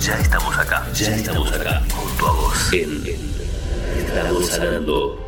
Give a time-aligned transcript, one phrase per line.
[0.00, 2.72] Ya estamos acá, ya, estamos, acá, junto a vos.
[2.72, 3.04] En,
[3.98, 5.18] Estamos sanando.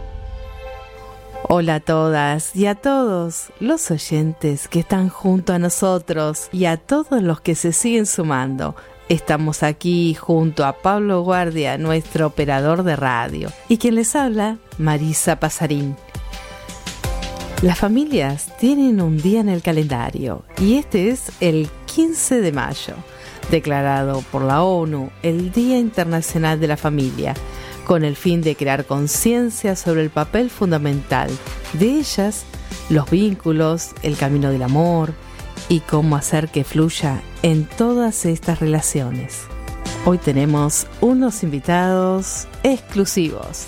[1.49, 6.77] Hola a todas y a todos los oyentes que están junto a nosotros y a
[6.77, 8.77] todos los que se siguen sumando.
[9.09, 15.41] Estamos aquí junto a Pablo Guardia, nuestro operador de radio, y quien les habla, Marisa
[15.41, 15.97] Pasarín.
[17.63, 22.95] Las familias tienen un día en el calendario y este es el 15 de mayo,
[23.51, 27.35] declarado por la ONU el Día Internacional de la Familia
[27.87, 31.29] con el fin de crear conciencia sobre el papel fundamental
[31.73, 32.45] de ellas,
[32.89, 35.13] los vínculos, el camino del amor
[35.69, 39.43] y cómo hacer que fluya en todas estas relaciones.
[40.05, 43.67] Hoy tenemos unos invitados exclusivos.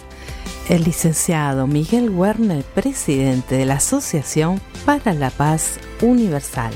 [0.69, 6.73] El licenciado Miguel Werner, presidente de la Asociación para la Paz Universal.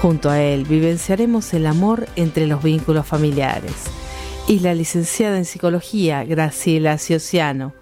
[0.00, 3.74] Junto a él vivenciaremos el amor entre los vínculos familiares
[4.48, 7.74] y la licenciada en psicología Graciela Ciociano,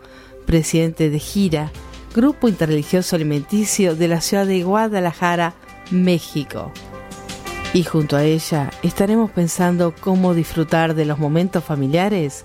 [0.45, 1.71] presidente de Gira,
[2.17, 5.55] Grupo Interreligioso Alimenticio de la ciudad de Guadalajara,
[5.93, 6.73] México.
[7.73, 12.45] Y junto a ella estaremos pensando cómo disfrutar de los momentos familiares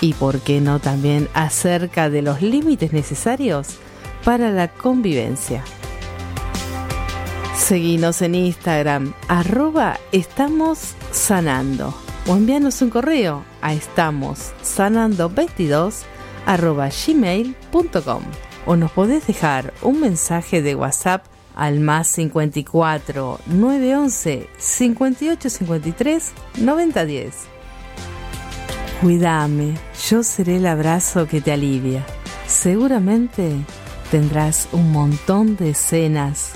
[0.00, 3.76] y, por qué no, también acerca de los límites necesarios
[4.24, 5.62] para la convivencia.
[7.56, 11.94] Seguinos en Instagram, arroba estamos sanando
[12.26, 16.02] o envíanos un correo a estamos sanando22
[16.46, 18.22] gmail.com
[18.64, 27.04] o nos podés dejar un mensaje de WhatsApp al más 54 911 58 53 90
[27.04, 27.34] 10.
[29.02, 29.74] Cuídame,
[30.08, 32.04] yo seré el abrazo que te alivia.
[32.46, 33.52] Seguramente
[34.10, 36.52] tendrás un montón de escenas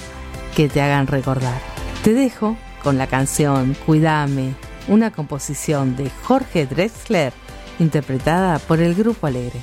[0.56, 1.60] que te hagan recordar.
[2.02, 4.54] Te dejo con la canción Cuídame
[4.88, 7.32] una composición de Jorge Drexler
[7.78, 9.60] interpretada por el Grupo Alegre.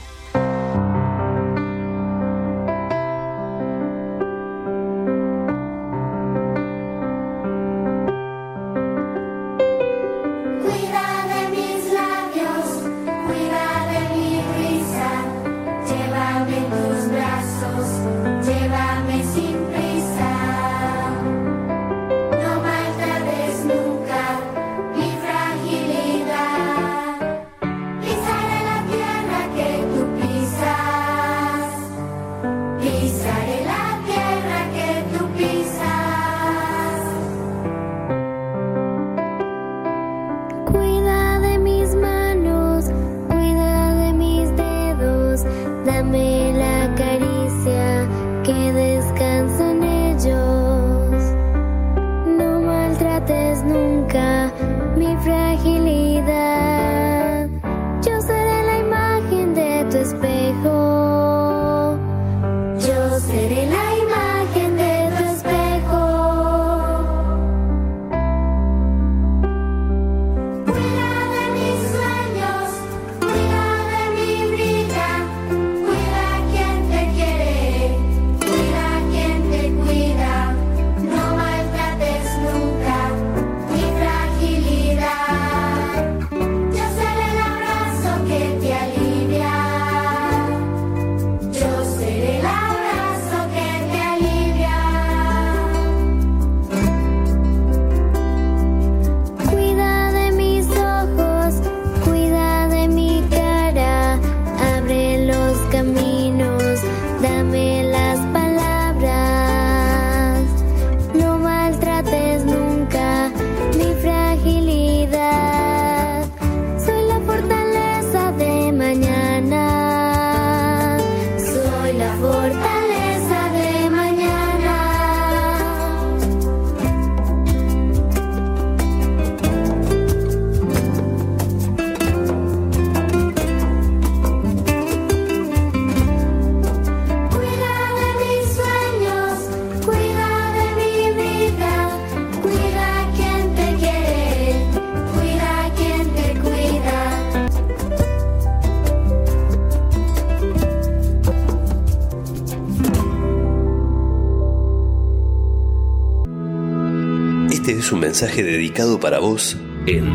[158.14, 159.58] Mensaje dedicado para vos
[159.88, 160.06] en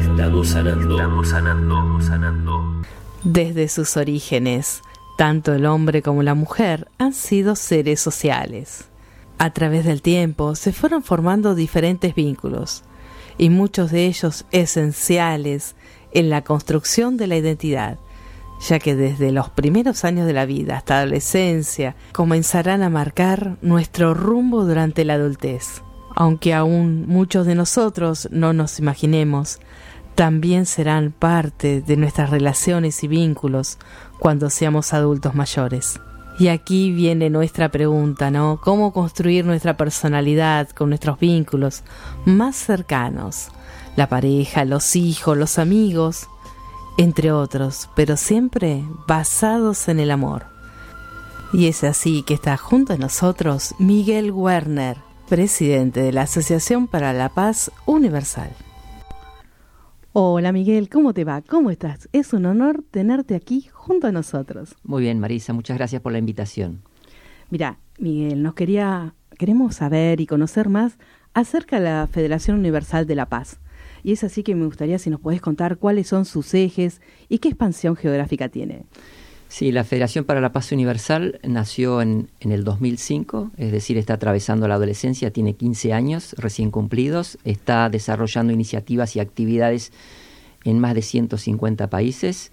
[0.00, 2.82] Estamos sanando, sanando, sanando.
[3.24, 4.80] Desde sus orígenes,
[5.18, 8.86] tanto el hombre como la mujer han sido seres sociales.
[9.36, 12.84] A través del tiempo se fueron formando diferentes vínculos,
[13.36, 15.76] y muchos de ellos esenciales
[16.14, 17.98] en la construcción de la identidad,
[18.66, 23.58] ya que desde los primeros años de la vida hasta la adolescencia comenzarán a marcar
[23.60, 25.82] nuestro rumbo durante la adultez.
[26.16, 29.60] Aunque aún muchos de nosotros no nos imaginemos,
[30.14, 33.76] también serán parte de nuestras relaciones y vínculos
[34.18, 36.00] cuando seamos adultos mayores.
[36.38, 38.58] Y aquí viene nuestra pregunta, ¿no?
[38.62, 41.82] ¿Cómo construir nuestra personalidad con nuestros vínculos
[42.24, 43.48] más cercanos?
[43.94, 46.28] La pareja, los hijos, los amigos,
[46.96, 50.46] entre otros, pero siempre basados en el amor.
[51.52, 57.12] Y es así que está junto a nosotros Miguel Werner, presidente de la Asociación para
[57.12, 58.50] la Paz Universal.
[60.12, 61.42] Hola Miguel, ¿cómo te va?
[61.42, 62.08] ¿Cómo estás?
[62.12, 64.76] Es un honor tenerte aquí junto a nosotros.
[64.84, 66.82] Muy bien, Marisa, muchas gracias por la invitación.
[67.50, 70.96] Mira, Miguel, nos quería, queremos saber y conocer más
[71.34, 73.58] acerca de la Federación Universal de la Paz.
[74.02, 77.38] Y es así que me gustaría si nos podés contar cuáles son sus ejes y
[77.38, 78.84] qué expansión geográfica tiene.
[79.56, 84.12] Sí, la Federación para la Paz Universal nació en, en, el 2005, es decir, está
[84.12, 89.92] atravesando la adolescencia, tiene 15 años recién cumplidos, está desarrollando iniciativas y actividades
[90.64, 92.52] en más de 150 países.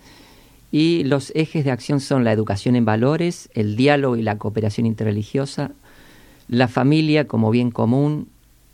[0.72, 4.86] Y los ejes de acción son la educación en valores, el diálogo y la cooperación
[4.86, 5.72] interreligiosa,
[6.48, 8.30] la familia como bien común,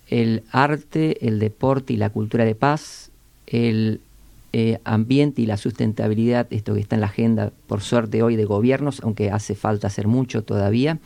[0.07, 3.09] el arte, el deporte y la cultura de paz,
[3.47, 4.01] el
[4.51, 8.45] eh, ambiente y la sustentabilidad, esto que está en la agenda, por suerte hoy, de
[8.45, 10.99] gobiernos, aunque hace falta hacer mucho todavía,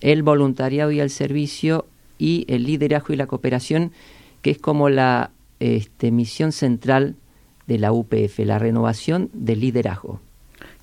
[0.00, 1.86] el voluntariado y el servicio
[2.18, 3.92] y el liderazgo y la cooperación,
[4.42, 7.16] que es como la este, misión central
[7.66, 10.20] de la UPF, la renovación del liderazgo.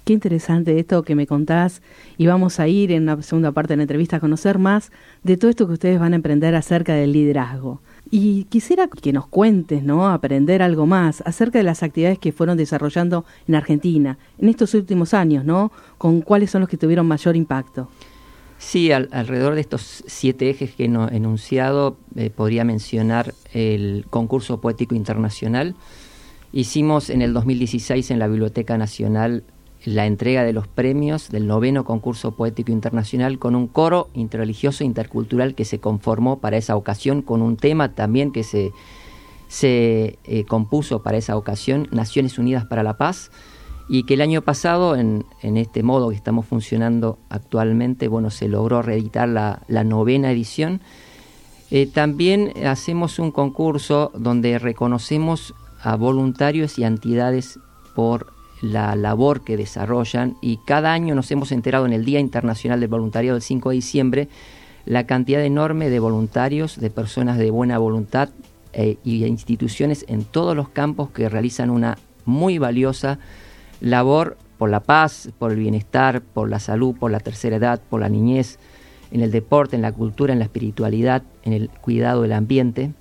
[0.04, 1.82] Qué interesante esto que me contás
[2.18, 4.92] y vamos a ir en la segunda parte de la entrevista a conocer más
[5.24, 7.82] de todo esto que ustedes van a emprender acerca del liderazgo.
[8.10, 10.08] Y quisiera que nos cuentes, ¿no?
[10.08, 15.14] Aprender algo más acerca de las actividades que fueron desarrollando en Argentina en estos últimos
[15.14, 15.72] años, ¿no?
[15.98, 17.90] Con cuáles son los que tuvieron mayor impacto.
[18.60, 24.96] Sí, alrededor de estos siete ejes que he enunciado, eh, podría mencionar el concurso poético
[24.96, 25.76] internacional.
[26.54, 29.44] Hicimos en el 2016 en la Biblioteca Nacional
[29.88, 35.56] la entrega de los premios del noveno concurso poético internacional con un coro interreligioso intercultural
[35.56, 38.74] que se conformó para esa ocasión, con un tema también que se,
[39.48, 43.32] se eh, compuso para esa ocasión, Naciones Unidas para la Paz,
[43.88, 48.50] y que el año pasado, en, en este modo que estamos funcionando actualmente, bueno, se
[48.50, 50.82] logró reeditar la, la novena edición.
[51.72, 57.58] Eh, también hacemos un concurso donde reconocemos a voluntarios y entidades
[57.96, 62.80] por la labor que desarrollan y cada año nos hemos enterado en el Día Internacional
[62.80, 64.30] del Voluntariado del 5 de diciembre
[64.88, 68.30] la cantidad enorme de voluntarios, de personas de buena voluntad
[68.72, 73.20] eh, y instituciones en todos los campos que realizan una muy valiosa
[73.82, 78.00] labor por la paz, por el bienestar, por la salud, por la tercera edad, por
[78.00, 78.60] la niñez,
[79.12, 82.92] en el deporte, en la cultura, en la espiritualidad, en el cuidado del ambiente.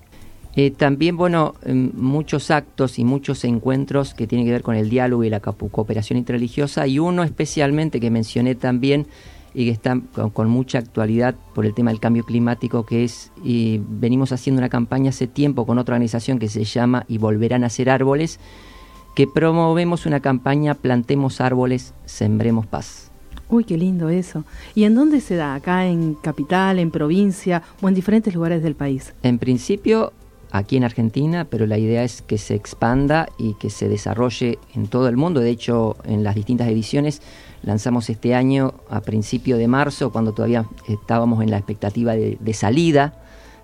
[0.56, 4.88] Eh, también, bueno, em, muchos actos y muchos encuentros que tienen que ver con el
[4.88, 9.06] diálogo y la cooperación interreligiosa y uno especialmente que mencioné también
[9.52, 10.00] y que está
[10.32, 14.70] con, mucha actualidad por el tema del cambio climático, que es, y venimos haciendo una
[14.70, 18.40] campaña hace tiempo con otra organización que se llama Y Volverán a Ser Árboles,
[19.14, 23.10] que promovemos una campaña Plantemos Árboles, Sembremos Paz.
[23.48, 24.44] Uy, qué lindo eso.
[24.75, 25.54] ¿Y en dónde se da?
[25.54, 29.14] ¿Acá en capital, en provincia o en diferentes lugares del país?
[29.22, 30.12] En principio
[30.50, 34.86] aquí en Argentina, pero la idea es que se expanda y que se desarrolle en
[34.86, 35.40] todo el mundo.
[35.40, 37.22] De hecho, en las distintas ediciones
[37.62, 43.14] lanzamos este año a principio de marzo, cuando todavía estábamos en la expectativa de, salida,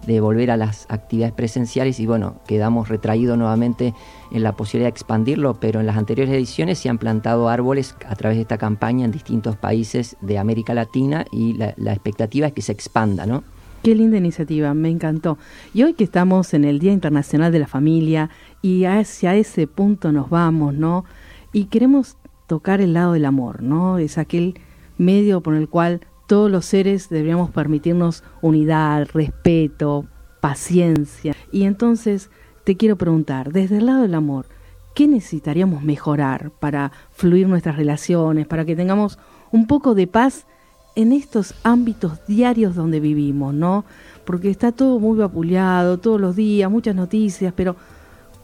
[0.06, 3.94] de volver a las actividades presenciales y bueno, quedamos retraídos nuevamente
[4.32, 8.16] en la posibilidad de expandirlo, pero en las anteriores ediciones se han plantado árboles a
[8.16, 12.52] través de esta campaña en distintos países de América Latina y la, la expectativa es
[12.52, 13.44] que se expanda, ¿no?
[13.82, 15.38] Qué linda iniciativa, me encantó.
[15.74, 18.30] Y hoy que estamos en el Día Internacional de la Familia
[18.62, 21.04] y hacia ese punto nos vamos, ¿no?
[21.52, 23.98] Y queremos tocar el lado del amor, ¿no?
[23.98, 24.54] Es aquel
[24.98, 30.06] medio por el cual todos los seres deberíamos permitirnos unidad, respeto,
[30.40, 31.34] paciencia.
[31.50, 32.30] Y entonces
[32.62, 34.46] te quiero preguntar, desde el lado del amor,
[34.94, 39.18] ¿qué necesitaríamos mejorar para fluir nuestras relaciones, para que tengamos
[39.50, 40.46] un poco de paz
[40.94, 43.84] en estos ámbitos diarios donde vivimos, ¿no?
[44.24, 47.76] Porque está todo muy vapuleado, todos los días, muchas noticias, pero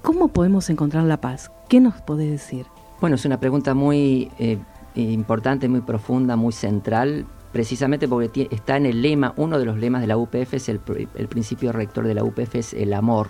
[0.02, 1.50] ¿cómo podemos encontrar la paz?
[1.68, 2.66] ¿Qué nos podés decir?
[3.00, 4.58] Bueno, es una pregunta muy eh,
[4.94, 10.00] importante, muy profunda, muy central, precisamente porque está en el lema, uno de los lemas
[10.00, 10.80] de la UPF es el,
[11.14, 13.28] el principio rector de la UPF es el amor.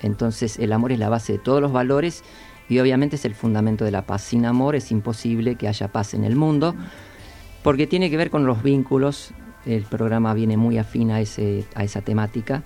[0.00, 2.22] Entonces el amor es la base de todos los valores
[2.68, 4.22] y obviamente es el fundamento de la paz.
[4.22, 6.74] Sin amor es imposible que haya paz en el mundo
[7.62, 9.32] porque tiene que ver con los vínculos.
[9.66, 12.62] El programa viene muy afín a, ese, a esa temática.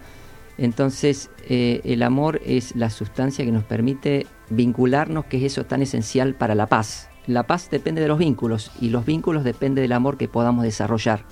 [0.59, 5.83] Entonces, eh, el amor es la sustancia que nos permite vincularnos, que es eso tan
[5.83, 7.09] esencial para la paz.
[7.27, 11.25] La paz depende de los vínculos y los vínculos dependen del amor que podamos desarrollar.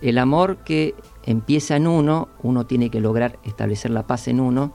[0.00, 0.94] El amor que
[1.24, 4.72] empieza en uno, uno tiene que lograr establecer la paz en uno,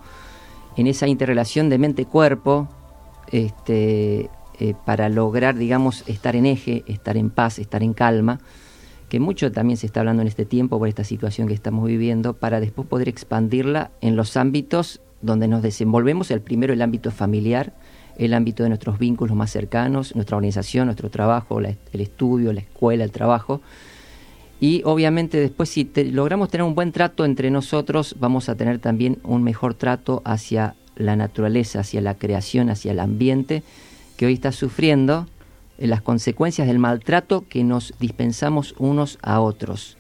[0.78, 2.70] en esa interrelación de mente-cuerpo,
[3.32, 8.40] este, eh, para lograr, digamos, estar en eje, estar en paz, estar en calma,
[9.10, 12.34] que mucho también se está hablando en este tiempo por esta situación que estamos viviendo,
[12.34, 16.32] para después poder expandirla en los ámbitos donde nos desenvolvemos.
[16.32, 17.74] El primero, el ámbito familiar,
[18.18, 23.04] el ámbito de nuestros vínculos más cercanos, nuestra organización, nuestro trabajo, el estudio, la escuela,
[23.04, 23.62] el trabajo.
[24.60, 29.20] Y obviamente después si logramos tener un buen trato entre nosotros, vamos a tener también
[29.24, 33.64] un mejor trato hacia la naturaleza, hacia la creación, hacia el ambiente
[34.18, 35.28] que hoy está sufriendo
[35.78, 39.98] eh, las consecuencias del maltrato que nos dispensamos unos a otros.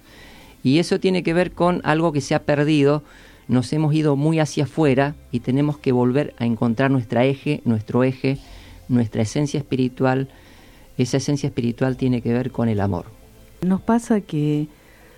[0.64, 3.04] Y eso tiene que ver con algo que se ha perdido,
[3.48, 8.04] nos hemos ido muy hacia afuera y tenemos que volver a encontrar nuestra eje, nuestro
[8.04, 8.40] eje,
[8.88, 10.30] nuestra esencia espiritual.
[10.98, 13.06] Esa esencia espiritual tiene que ver con el amor.
[13.62, 14.68] Nos pasa que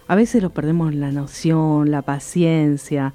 [0.07, 3.13] a veces lo perdemos la noción, la paciencia,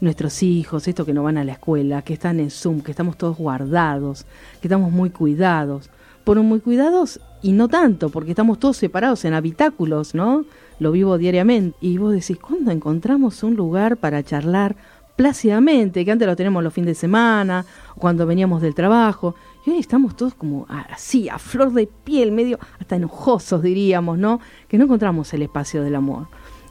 [0.00, 3.16] nuestros hijos, estos que no van a la escuela, que están en Zoom, que estamos
[3.16, 4.26] todos guardados,
[4.60, 5.90] que estamos muy cuidados.
[6.24, 10.46] Por muy cuidados y no tanto, porque estamos todos separados en habitáculos, ¿no?
[10.78, 11.76] Lo vivo diariamente.
[11.82, 14.74] Y vos decís, ¿cuándo encontramos un lugar para charlar
[15.16, 16.02] plácidamente?
[16.02, 19.34] Que antes lo tenemos los fines de semana, cuando veníamos del trabajo.
[19.66, 24.40] Y hoy estamos todos como así, a flor de piel, medio hasta enojosos, diríamos, ¿no?
[24.66, 26.28] Que no encontramos el espacio del amor.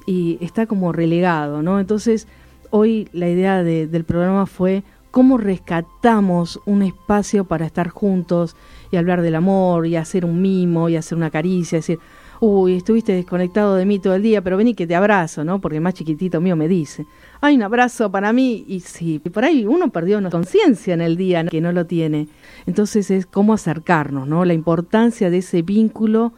[0.07, 1.79] Y está como relegado, ¿no?
[1.79, 2.27] Entonces,
[2.75, 8.55] hoy la idea del programa fue cómo rescatamos un espacio para estar juntos
[8.89, 11.99] y hablar del amor y hacer un mimo y hacer una caricia, decir,
[12.39, 15.61] uy, estuviste desconectado de mí todo el día, pero vení que te abrazo, ¿no?
[15.61, 17.05] Porque más chiquitito mío me dice,
[17.41, 21.15] hay un abrazo para mí y sí, por ahí uno perdió una conciencia en el
[21.15, 22.27] día que no lo tiene.
[22.65, 24.45] Entonces es cómo acercarnos, ¿no?
[24.45, 26.33] La importancia de ese vínculo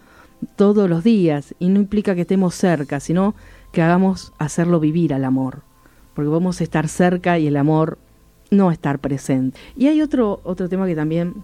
[0.58, 3.36] todos los días y no implica que estemos cerca, sino
[3.72, 5.64] que hagamos hacerlo vivir al amor
[6.16, 8.00] porque a estar cerca y el amor
[8.52, 9.60] no estar presente.
[9.76, 11.44] Y hay otro, otro tema que también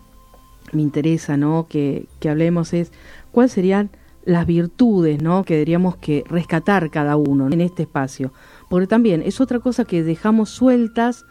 [0.72, 1.68] me interesa, ¿no?
[1.70, 2.92] Que, hablemos es
[3.32, 3.90] cuáles serían
[4.24, 5.44] las virtudes, ¿no?
[5.44, 8.32] Que deberíamos que rescatar cada uno en este espacio.
[8.70, 11.26] Porque también es otra cosa que dejamos sueltas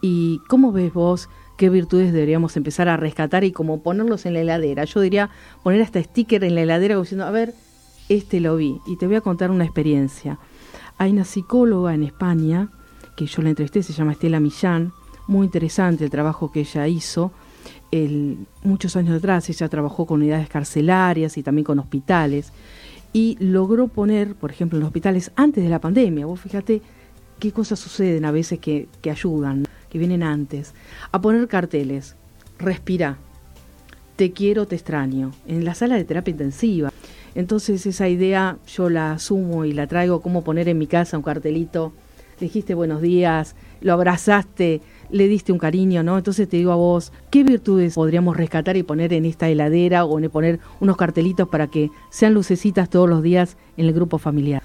[0.00, 4.40] y ¿cómo ves vos qué virtudes deberíamos empezar a rescatar y cómo ponerlos en la
[4.40, 4.84] heladera?
[4.84, 5.30] Yo diría
[5.62, 7.54] poner hasta sticker en la heladera diciendo, a ver,
[8.08, 8.80] este lo vi.
[8.86, 10.38] Y te voy a contar una experiencia.
[10.98, 12.68] Hay una psicóloga en España
[13.16, 14.92] que yo la entrevisté, se llama Estela Millán,
[15.26, 17.32] muy interesante el trabajo que ella hizo.
[18.64, 22.52] Muchos años atrás ella trabajó con unidades carcelarias y también con hospitales.
[23.12, 26.82] Y logró poner, por ejemplo, en los hospitales antes de la pandemia, vos fíjate
[27.38, 30.74] qué cosas suceden a veces que, que ayudan, que vienen antes,
[31.12, 32.16] a poner carteles,
[32.58, 33.18] respira,
[34.16, 36.92] te quiero, te extraño, en la sala de terapia intensiva.
[37.36, 41.22] Entonces esa idea yo la asumo y la traigo como poner en mi casa un
[41.22, 41.92] cartelito
[42.40, 46.16] dijiste buenos días, lo abrazaste, le diste un cariño, ¿no?
[46.18, 50.18] Entonces te digo a vos, ¿qué virtudes podríamos rescatar y poner en esta heladera o
[50.18, 54.62] en poner unos cartelitos para que sean lucecitas todos los días en el grupo familiar?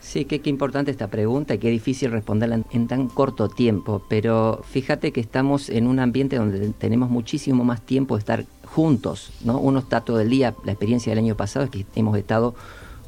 [0.00, 4.62] Sí, qué, qué importante esta pregunta y qué difícil responderla en, tan corto tiempo, pero
[4.70, 9.58] fíjate que estamos en un ambiente donde tenemos muchísimo más tiempo de estar juntos, ¿no?
[9.58, 12.54] Uno está todo el día, la experiencia del año pasado es que hemos estado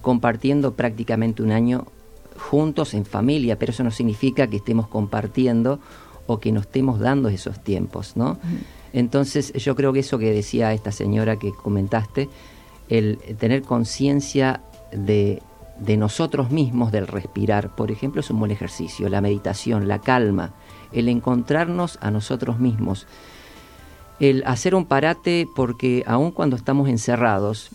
[0.03, 1.87] compartiendo prácticamente un año
[2.41, 5.79] juntos en familia, pero eso no significa que estemos compartiendo
[6.27, 8.39] o que nos estemos dando esos tiempos, ¿no?
[8.93, 12.29] Entonces yo creo que eso que decía esta señora que comentaste,
[12.89, 15.43] el tener conciencia de,
[15.79, 20.55] de nosotros mismos, del respirar, por ejemplo, es un buen ejercicio, la meditación, la calma,
[20.93, 23.07] el encontrarnos a nosotros mismos,
[24.19, 27.71] el hacer un parate porque aun cuando estamos encerrados,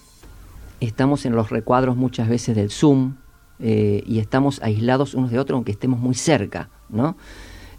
[0.79, 3.15] estamos en los recuadros muchas veces del Zoom,
[3.59, 7.15] eh, y estamos aislados unos de otros aunque estemos muy cerca, ¿no?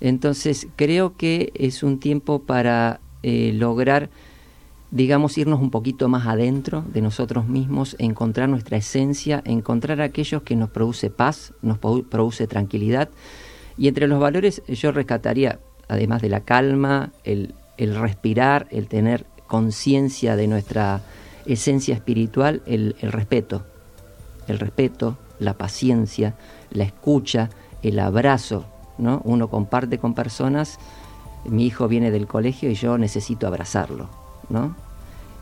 [0.01, 4.11] Entonces creo que es un tiempo para eh, lograr
[4.91, 10.57] digamos, irnos un poquito más adentro de nosotros mismos, encontrar nuestra esencia, encontrar aquellos que
[10.57, 13.11] nos produce paz, nos produce tranquilidad.
[13.77, 20.37] Y entre los valores yo rescataría, además de la calma, el, respirar, el tener conciencia
[20.37, 21.03] de nuestra
[21.45, 23.67] esencia espiritual, el, el respeto.
[24.49, 26.35] El respeto, la paciencia,
[26.71, 27.51] la escucha,
[27.83, 28.65] el abrazo,
[28.99, 29.21] ¿no?
[29.25, 30.79] Uno comparte con personas,
[31.45, 34.09] mi hijo viene del colegio y yo necesito abrazarlo,
[34.49, 34.75] ¿no?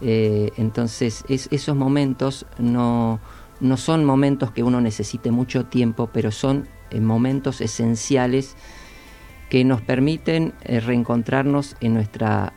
[0.01, 3.21] Eh, entonces, esos momentos no,
[3.61, 8.57] no, son momentos que uno necesite mucho tiempo, pero son eh, momentos esenciales
[9.49, 12.53] que nos permiten eh, reencontrarnos en nuestra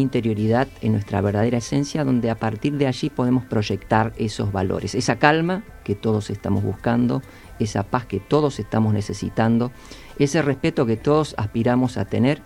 [0.00, 5.16] interioridad, en nuestra verdadera esencia, donde a partir de allí podemos proyectar esos valores, esa
[5.16, 7.22] calma que todos estamos buscando,
[7.58, 9.70] esa paz que todos estamos necesitando,
[10.18, 12.42] ese respeto que todos aspiramos a tener,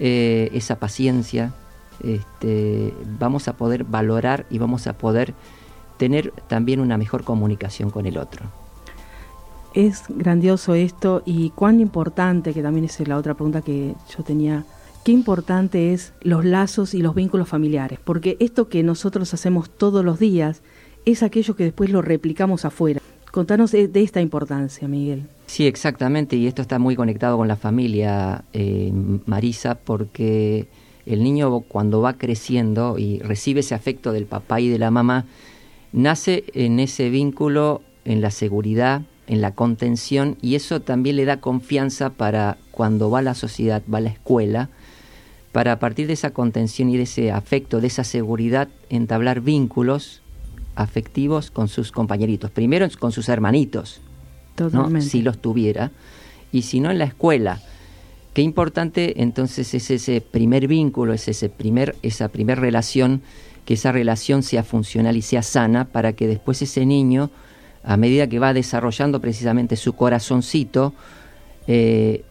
[0.00, 1.52] eh, esa paciencia,
[2.02, 5.34] este, vamos a poder valorar y vamos a poder
[5.96, 8.46] tener también una mejor comunicación con el otro.
[9.74, 14.64] Es grandioso esto y cuán importante, que también es la otra pregunta que yo tenía,
[15.08, 20.04] qué importante es los lazos y los vínculos familiares, porque esto que nosotros hacemos todos
[20.04, 20.60] los días
[21.06, 23.00] es aquello que después lo replicamos afuera.
[23.32, 25.22] Contanos de, esta importancia, Miguel.
[25.46, 28.92] Sí, exactamente, y esto está muy conectado con la familia, eh,
[29.24, 30.68] Marisa, porque
[31.06, 35.24] el niño cuando va creciendo y recibe ese afecto del papá y de la mamá,
[35.90, 41.40] nace en ese vínculo, en la seguridad, en la contención, y eso también le da
[41.40, 44.68] confianza para cuando va a la sociedad, va a la escuela,
[45.58, 50.22] para a partir de esa contención y de ese afecto, de esa seguridad, entablar vínculos
[50.76, 52.52] afectivos con sus compañeritos.
[52.52, 54.00] Primero con sus hermanitos,
[55.00, 55.90] si los tuviera,
[56.52, 57.60] y si no en la escuela.
[58.34, 63.22] Qué importante entonces es ese primer vínculo, es ese primer, esa primera relación,
[63.64, 67.32] que esa relación sea funcional y sea sana para que después ese niño,
[67.82, 70.94] a medida que va desarrollando precisamente su corazoncito,
[71.66, 72.22] eh,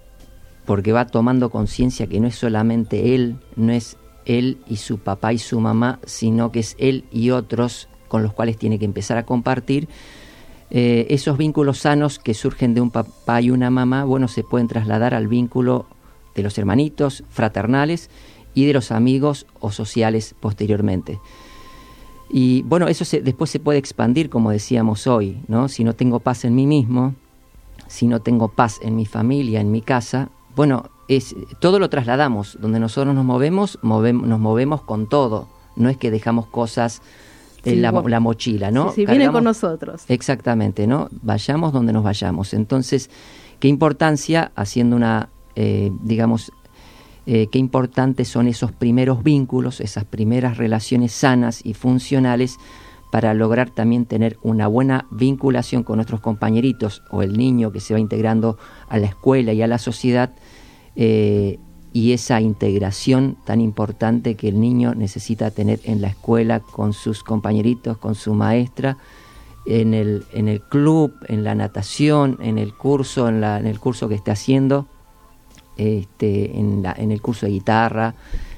[0.67, 5.32] porque va tomando conciencia que no es solamente él, no es él y su papá
[5.32, 9.17] y su mamá, sino que es él y otros con los cuales tiene que empezar
[9.17, 9.88] a compartir.
[10.69, 14.67] Eh, esos vínculos sanos que surgen de un papá y una mamá, bueno, se pueden
[14.67, 15.86] trasladar al vínculo
[16.36, 18.10] de los hermanitos fraternales
[18.53, 21.21] y de los amigos o sociales posteriormente.
[22.30, 25.69] Y bueno, eso después se puede expandir, como decíamos hoy, ¿no?
[25.69, 27.15] Si no tengo paz en mí mismo,
[27.88, 32.58] si no tengo paz en mi familia, en mi casa, bueno, es, todo lo trasladamos.
[32.60, 35.48] Donde nosotros nos movemos, nos movemos con todo.
[35.76, 37.02] No es que dejamos cosas
[37.63, 38.91] en la, mochila, ¿no?
[38.91, 40.04] Sí, viene con nosotros.
[40.08, 41.10] Exactamente, ¿no?
[41.22, 42.56] Vayamos donde nos vayamos.
[42.56, 43.12] Entonces,
[43.60, 46.52] qué importancia, haciendo una, eh, digamos,
[47.28, 52.58] eh, qué importantes son esos primeros vínculos, esas primeras relaciones sanas y funcionales
[53.12, 57.93] para lograr también tener una buena vinculación con nuestros compañeritos o el niño que se
[57.93, 58.58] va integrando
[58.89, 60.32] a la escuela y a la sociedad
[60.97, 61.60] eh,
[61.93, 67.23] y esa integración tan importante que el niño necesita tener en la escuela con sus
[67.23, 68.97] compañeritos, con su maestra,
[69.65, 73.79] en el, en el club, en la natación, en el curso, en, la, en el
[73.79, 74.88] curso que esté haciendo,
[75.77, 78.15] este, en, la, en el curso de guitarra,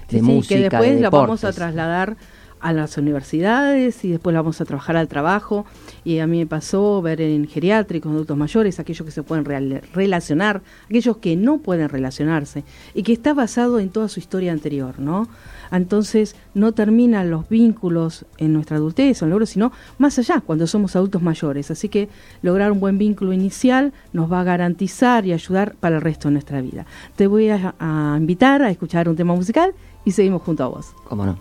[0.09, 0.55] de música.
[0.55, 2.17] Que después la vamos a trasladar
[2.59, 5.65] a las universidades y después la vamos a trabajar al trabajo.
[6.09, 9.45] Y a mí me pasó ver en geriátricos, adultos mayores, aquellos que se pueden
[9.93, 12.63] relacionar, aquellos que no pueden relacionarse
[12.95, 15.27] y que está basado en toda su historia anterior, ¿no?
[15.71, 20.65] Entonces no terminan los vínculos en nuestra adultez o en logro, sino más allá, cuando
[20.65, 21.69] somos adultos mayores.
[21.69, 22.09] Así que
[22.41, 26.31] lograr un buen vínculo inicial nos va a garantizar y ayudar para el resto de
[26.31, 26.87] nuestra vida.
[27.17, 30.87] Te voy a, a invitar a escuchar un tema musical y seguimos junto a vos.
[31.07, 31.37] ¿Cómo no?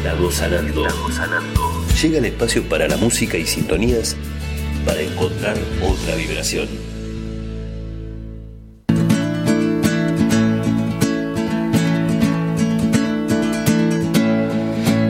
[0.00, 1.69] Estamos sanando.
[2.02, 4.16] Llega el espacio para la música y sintonías
[4.84, 6.68] para encontrar otra vibración.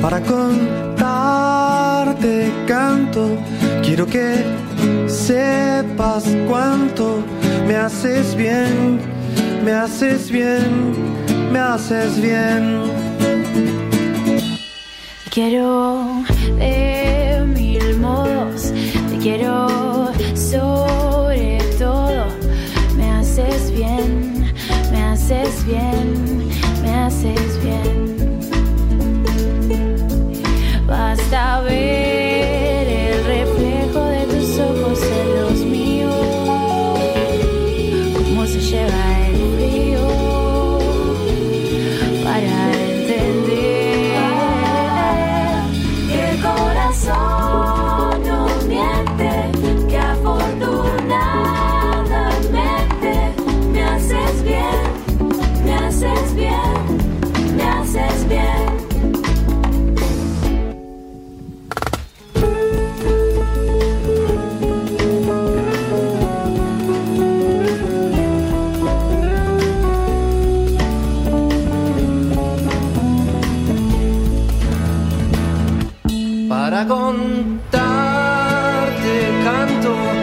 [0.02, 0.50] Para contarte
[2.66, 3.38] canto,
[3.82, 4.44] quiero que
[5.06, 7.22] sepas cuánto
[7.66, 9.00] me haces bien,
[9.64, 13.09] me haces bien me haces bien.
[15.30, 16.24] Quiero
[16.58, 18.72] de mil modos,
[19.10, 22.26] te quiero sobre todo.
[22.96, 24.52] Me haces bien,
[24.90, 26.48] me haces bien,
[26.82, 28.40] me haces bien.
[30.84, 32.19] Basta ver
[76.80, 77.60] para contarte
[79.44, 80.19] canto.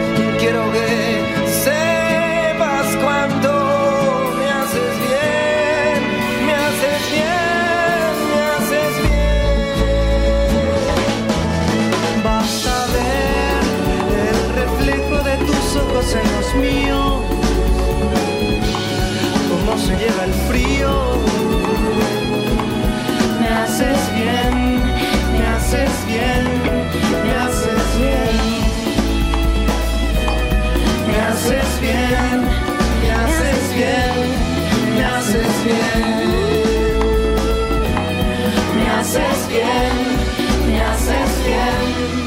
[39.48, 42.18] bien, me haces bien.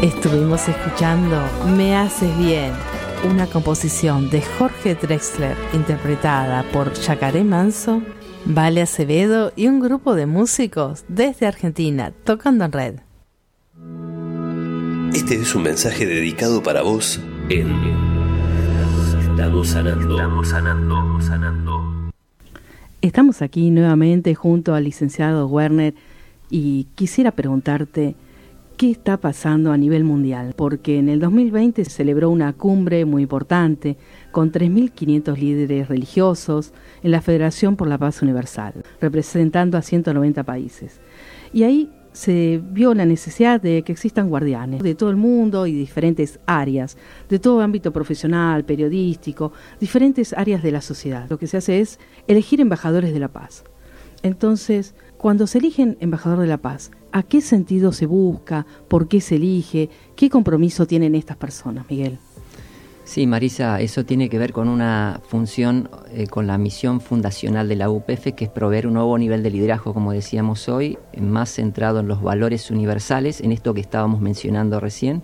[0.00, 1.40] Estuvimos escuchando
[1.76, 2.72] Me haces bien
[3.24, 8.02] una composición de Jorge Drexler interpretada por Yacaré Manso,
[8.44, 12.94] Vale Acevedo y un grupo de músicos desde Argentina tocando en red.
[15.14, 17.70] Este es un mensaje dedicado para vos en
[19.30, 22.12] Estamos sanando, estamos sanando, sanando.
[23.00, 25.94] Estamos aquí nuevamente junto al licenciado Werner
[26.50, 28.14] y quisiera preguntarte
[28.82, 33.22] qué está pasando a nivel mundial, porque en el 2020 se celebró una cumbre muy
[33.22, 33.96] importante
[34.32, 36.72] con 3.500 líderes religiosos
[37.04, 41.00] en la Federación por la Paz Universal, representando a 190 países.
[41.52, 45.72] Y ahí se vio la necesidad de que existan guardianes de todo el mundo y
[45.74, 51.28] diferentes áreas, de todo ámbito profesional, periodístico, diferentes áreas de la sociedad.
[51.30, 53.62] Lo que se hace es elegir embajadores de la paz.
[54.24, 58.66] Entonces, cuando se eligen embajador de la paz, ¿a qué sentido se busca?
[58.88, 59.88] ¿Por qué se elige?
[60.16, 62.18] ¿Qué compromiso tienen estas personas, Miguel?
[63.04, 67.76] Sí, Marisa, eso tiene que ver con una función, eh, con la misión fundacional de
[67.76, 72.00] la UPF, que es proveer un nuevo nivel de liderazgo, como decíamos hoy, más centrado
[72.00, 75.22] en los valores universales, en esto que estábamos mencionando recién,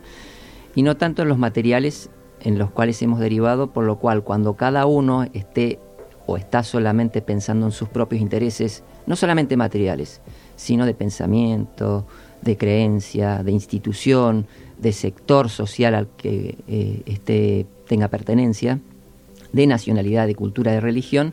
[0.77, 2.09] y no tanto en los materiales
[2.41, 5.81] en los cuales hemos derivado, por lo cual cuando cada uno esté
[6.29, 10.21] o está solamente pensando en sus propios intereses, no solamente materiales,
[10.57, 12.07] sino de pensamiento,
[12.43, 14.47] de creencia, de institución,
[14.79, 18.79] de sector social al que eh, este, tenga pertenencia,
[19.55, 21.33] de nacionalidad, de cultura, de religión,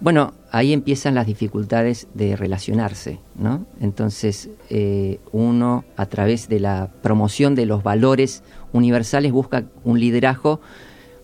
[0.00, 3.66] bueno, ahí empiezan las dificultades de relacionarse, ¿no?
[3.80, 8.42] Entonces, eh, uno, a través de la promoción de los valores
[8.72, 10.60] universales, busca un liderazgo,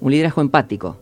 [0.00, 0.98] un liderazgo empático,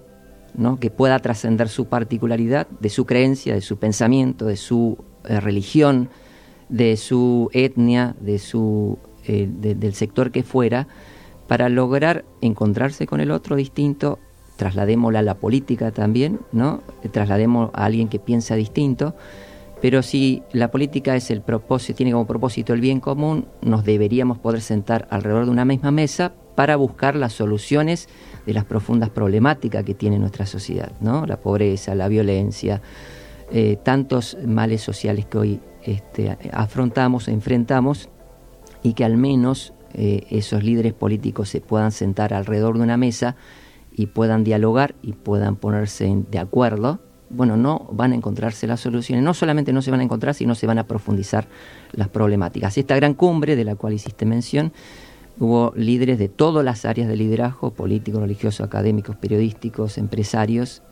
[0.81, 6.09] que pueda trascender su particularidad, de su creencia, de su pensamiento, de su eh, religión,
[6.69, 10.89] de su etnia, de su, eh, del sector que fuera,
[11.47, 14.19] para lograr encontrarse con el otro distinto,
[14.57, 16.83] trasladémosla a la política también, ¿no?
[17.13, 19.15] traslademos a alguien que piensa distinto,
[19.83, 24.39] pero si la política es el propósito, tiene como propósito el bien común, nos deberíamos
[24.39, 28.09] poder sentar alrededor de una misma mesa para buscar las soluciones
[28.47, 31.27] de las profundas problemáticas que tiene nuestra sociedad, ¿no?
[31.27, 32.81] La pobreza, la violencia,
[33.51, 38.09] eh, tantos males sociales que hoy este, afrontamos, enfrentamos,
[38.83, 43.35] y que al menos eh, esos líderes políticos se puedan sentar alrededor de una mesa
[43.93, 49.25] y puedan dialogar y puedan ponerse de acuerdo, bueno, no van a encontrarse las soluciones,
[49.25, 51.49] no solamente no se van a encontrar, sino se van a profundizar
[51.93, 52.79] las problemáticas.
[52.79, 54.73] Esta gran cumbre de la cual hiciste mención
[55.39, 60.83] Hubo líderes de todas las áreas de liderazgo, políticos, religiosos, académicos, periodísticos, empresarios,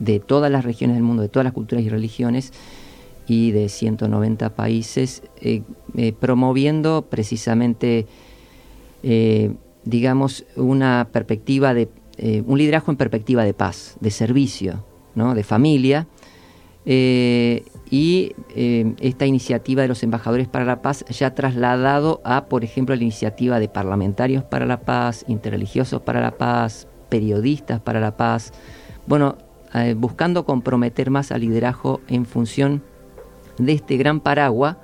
[0.00, 2.52] de todas las regiones del mundo, de todas las culturas y religiones,
[3.26, 5.62] y de 190 países, eh,
[5.96, 8.06] eh, promoviendo precisamente,
[9.02, 9.52] eh,
[9.84, 11.88] digamos, una perspectiva de,
[12.46, 14.84] un liderazgo en perspectiva de paz, de servicio,
[15.16, 15.34] ¿no?
[15.34, 16.06] de familia,
[17.94, 22.64] y eh, esta iniciativa de los embajadores para la paz ya ha trasladado a, por
[22.64, 28.16] ejemplo, la iniciativa de parlamentarios para la paz, interreligiosos para la paz, periodistas para la
[28.16, 28.52] paz,
[29.06, 29.36] bueno,
[29.74, 32.82] eh, buscando comprometer más al liderazgo en función
[33.58, 34.76] de este gran paraguas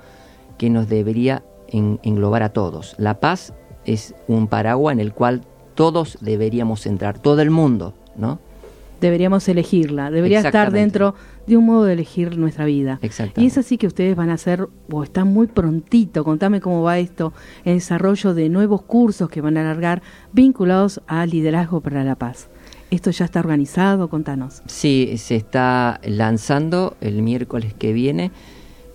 [0.57, 2.95] que nos debería englobar a todos.
[2.97, 5.41] La paz es un paraguas en el cual
[5.75, 8.39] todos deberíamos entrar, todo el mundo, ¿no?
[9.01, 11.15] deberíamos elegirla, debería estar dentro
[11.51, 13.01] de un modo de elegir nuestra vida.
[13.35, 16.97] Y es así que ustedes van a hacer, o están muy prontito, contame cómo va
[16.97, 17.33] esto,
[17.65, 22.47] el desarrollo de nuevos cursos que van a alargar vinculados al liderazgo para la paz.
[22.89, 24.09] ¿Esto ya está organizado?
[24.09, 24.61] Contanos.
[24.65, 28.31] Sí, se está lanzando el miércoles que viene.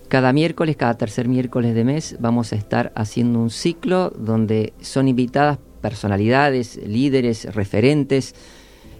[0.07, 5.07] Cada miércoles, cada tercer miércoles de mes, vamos a estar haciendo un ciclo donde son
[5.07, 8.33] invitadas personalidades, líderes, referentes,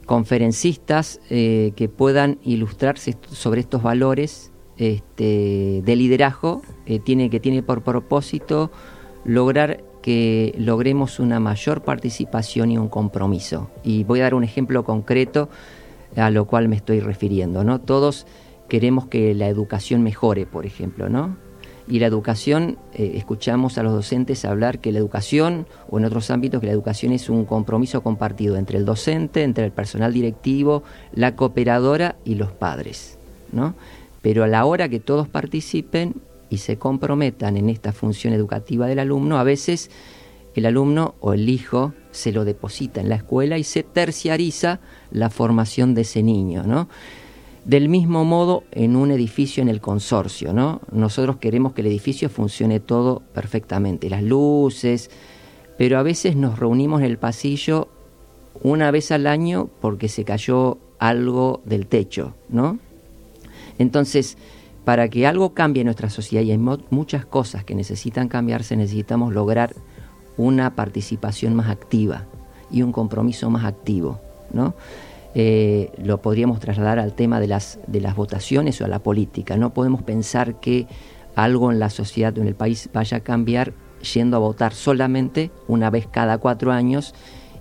[0.08, 7.62] conferencistas eh, que puedan ilustrarse sobre estos valores este, de liderazgo, eh, tiene, que tiene
[7.62, 8.72] por propósito
[9.26, 13.70] lograr que logremos una mayor participación y un compromiso.
[13.84, 15.50] Y voy a dar un ejemplo concreto
[16.16, 17.64] a lo cual me estoy refiriendo.
[17.64, 17.82] ¿no?
[17.82, 18.26] Todos
[18.70, 21.36] queremos que la educación mejore, por ejemplo, ¿no?
[21.90, 26.30] Y la educación, eh, escuchamos a los docentes hablar que la educación, o en otros
[26.32, 30.84] ámbitos, que la educación es un compromiso compartido entre el docente, entre el personal directivo,
[31.14, 33.18] la cooperadora y los padres.
[33.54, 33.74] ¿no?
[34.22, 36.16] Pero a la hora que todos participen
[36.50, 39.90] y se comprometan en esta función educativa del alumno, a veces
[40.56, 44.80] el alumno o el hijo se lo deposita en la escuela y se terciariza
[45.12, 46.64] la formación de ese niño.
[46.64, 46.90] ¿no?
[47.68, 50.80] Del mismo modo, en un edificio en el consorcio, ¿no?
[50.90, 55.12] Nosotros queremos que el edificio funcione todo perfectamente, las luces,
[55.78, 57.90] pero a veces nos reunimos en el pasillo
[58.64, 62.80] una vez al año porque se cayó algo del techo, ¿no?
[63.78, 64.38] Entonces,
[64.86, 69.34] para que algo cambie en nuestra sociedad, y hay muchas cosas que necesitan cambiarse, necesitamos
[69.34, 69.76] lograr
[70.38, 72.28] una participación más activa
[72.72, 74.22] y un compromiso más activo,
[74.54, 74.74] ¿no?
[75.40, 79.56] Eh, lo podríamos trasladar al tema de las, de las votaciones o a la política.
[79.56, 80.88] No podemos pensar que
[81.36, 83.74] algo en la sociedad o en el país vaya a cambiar
[84.16, 87.14] yendo a votar solamente una vez cada cuatro años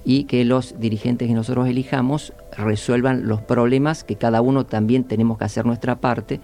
[0.06, 5.36] y que los dirigentes que nosotros elijamos resuelvan los problemas que cada uno también tenemos
[5.36, 6.40] que hacer nuestra parte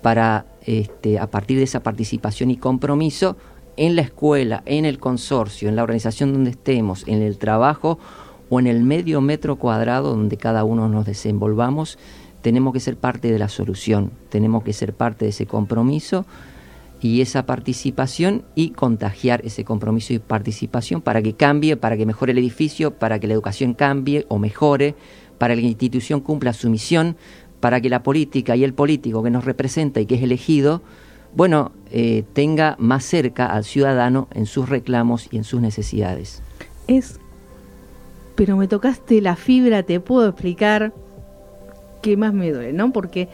[0.00, 3.36] para este, a partir de esa participación y compromiso
[3.76, 7.98] en la escuela, en el consorcio, en la organización donde estemos, en el trabajo
[8.48, 11.98] o en el medio metro cuadrado donde cada uno nos desenvolvamos,
[12.42, 16.24] tenemos que ser parte de la solución, tenemos que ser parte de ese compromiso
[17.00, 22.32] y esa participación y contagiar ese compromiso y participación para que cambie, para que mejore
[22.32, 24.94] el edificio, para que la educación cambie o mejore,
[25.38, 27.16] para que la institución cumpla su misión,
[27.60, 30.82] para que la política y el político que nos representa y que es elegido,
[31.34, 36.42] bueno, eh, tenga más cerca al ciudadano en sus reclamos y en sus necesidades.
[36.86, 37.20] Es,
[38.38, 40.92] pero me tocaste la fibra, te puedo explicar
[42.02, 42.92] qué más me duele, ¿no?
[42.92, 43.28] Porque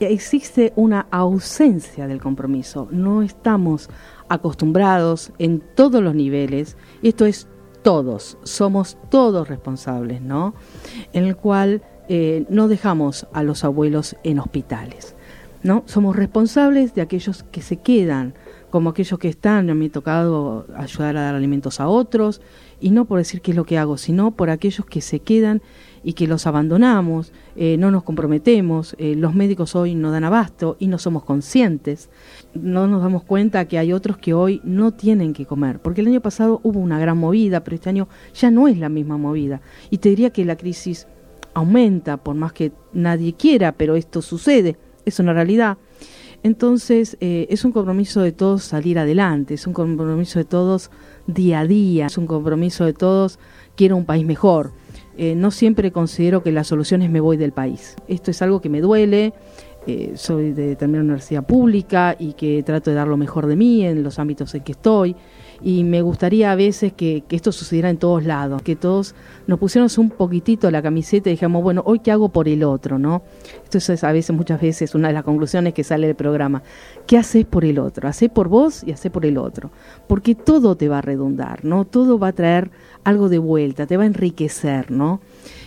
[0.00, 2.88] existe una ausencia del compromiso.
[2.90, 3.90] No estamos
[4.30, 7.48] acostumbrados en todos los niveles, esto es
[7.82, 10.54] todos, somos todos responsables, ¿no?
[11.12, 15.16] En el cual eh, no dejamos a los abuelos en hospitales,
[15.62, 15.82] ¿no?
[15.84, 18.32] Somos responsables de aquellos que se quedan,
[18.70, 22.40] como aquellos que están, me ha tocado ayudar a dar alimentos a otros,
[22.84, 25.62] y no por decir qué es lo que hago, sino por aquellos que se quedan
[26.02, 30.76] y que los abandonamos, eh, no nos comprometemos, eh, los médicos hoy no dan abasto
[30.78, 32.10] y no somos conscientes,
[32.52, 36.08] no nos damos cuenta que hay otros que hoy no tienen que comer, porque el
[36.08, 39.62] año pasado hubo una gran movida, pero este año ya no es la misma movida.
[39.88, 41.06] Y te diría que la crisis
[41.54, 45.78] aumenta, por más que nadie quiera, pero esto sucede, es una realidad.
[46.42, 50.90] Entonces, eh, es un compromiso de todos salir adelante, es un compromiso de todos
[51.26, 53.38] día a día, es un compromiso de todos
[53.76, 54.72] quiero un país mejor.
[55.16, 57.96] Eh, no siempre considero que la solución es me voy del país.
[58.08, 59.32] Esto es algo que me duele.
[59.86, 63.84] Eh, soy de una universidad pública y que trato de dar lo mejor de mí
[63.84, 65.14] en los ámbitos en que estoy.
[65.66, 69.14] Y me gustaría a veces que, esto sucediera en todos lados, que todos
[69.46, 72.98] nos pusiéramos un poquitito la camiseta y dijéramos, bueno, hoy qué hago por el otro,
[72.98, 73.22] ¿no?
[73.64, 76.62] Esto es a veces, muchas veces, una de las conclusiones que sale del programa.
[77.06, 78.06] ¿Qué haces por el otro?
[78.06, 79.70] Hacé por vos y hacé por el otro.
[80.06, 81.86] Porque todo te va a redundar, ¿no?
[81.86, 82.70] Todo va a traer
[83.02, 85.22] algo de vuelta, te va a enriquecer, ¿no?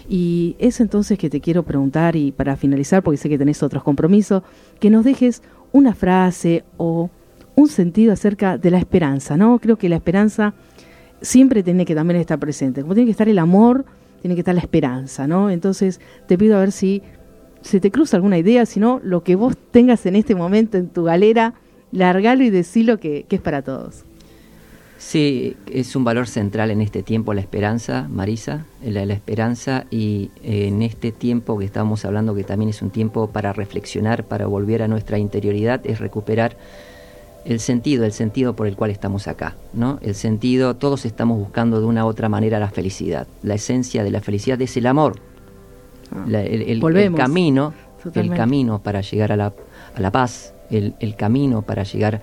[0.08, 3.82] Y es entonces que te quiero preguntar, y para finalizar, porque sé que tenés otros
[3.82, 4.44] compromisos,
[4.80, 7.10] que nos dejes una frase o
[7.58, 9.58] un sentido acerca de la esperanza, ¿no?
[9.58, 10.54] Creo que la esperanza
[11.22, 12.82] siempre tiene que también estar presente.
[12.82, 13.84] Como tiene que estar el amor,
[14.22, 15.50] tiene que estar la esperanza, ¿no?
[15.50, 17.02] Entonces te pido a ver si
[17.62, 20.88] se te cruza alguna idea, si no, lo que vos tengas en este momento en
[20.88, 21.56] tu galera,
[21.92, 24.04] largalo y decilo que, es para todos.
[25.00, 30.30] Sí, es un valor central en este tiempo la esperanza, Marisa, la, la esperanza y
[30.44, 34.46] eh, en este tiempo que estamos hablando que también es un tiempo para reflexionar, para
[34.46, 36.56] volver a nuestra interioridad, es recuperar
[37.48, 40.00] el sentido, el sentido por el cual estamos acá, ¿no?
[40.02, 43.26] El sentido, todos estamos buscando de una u otra manera la felicidad.
[43.42, 45.20] La esencia de la felicidad es el amor,
[46.12, 46.82] ah, el,
[47.16, 47.74] camino,
[48.14, 49.54] el camino para llegar a la,
[49.96, 52.22] a la paz, el, camino para llegar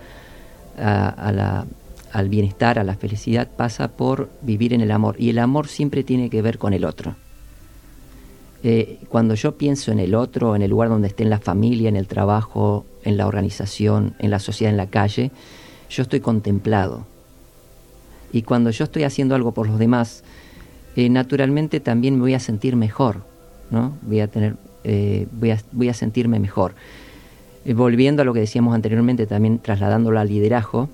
[0.76, 1.66] a la
[2.12, 5.16] al bienestar, a la felicidad, pasa por vivir en el amor.
[5.18, 7.16] Y el amor siempre tiene que ver con el otro.
[8.66, 11.90] Eh, cuando yo pienso en el otro, en el lugar donde esté en la familia,
[11.90, 15.30] en el trabajo, en la organización, en la sociedad, en la calle,
[15.90, 17.04] yo estoy contemplado.
[18.32, 20.24] Y cuando yo estoy haciendo algo por los demás,
[20.96, 23.18] eh, naturalmente también me voy a sentir mejor,
[23.70, 23.98] ¿no?
[24.00, 26.74] Voy a tener, eh, voy, a, voy a sentirme mejor.
[27.66, 30.88] volviendo a lo que decíamos anteriormente, también trasladándolo al liderazgo,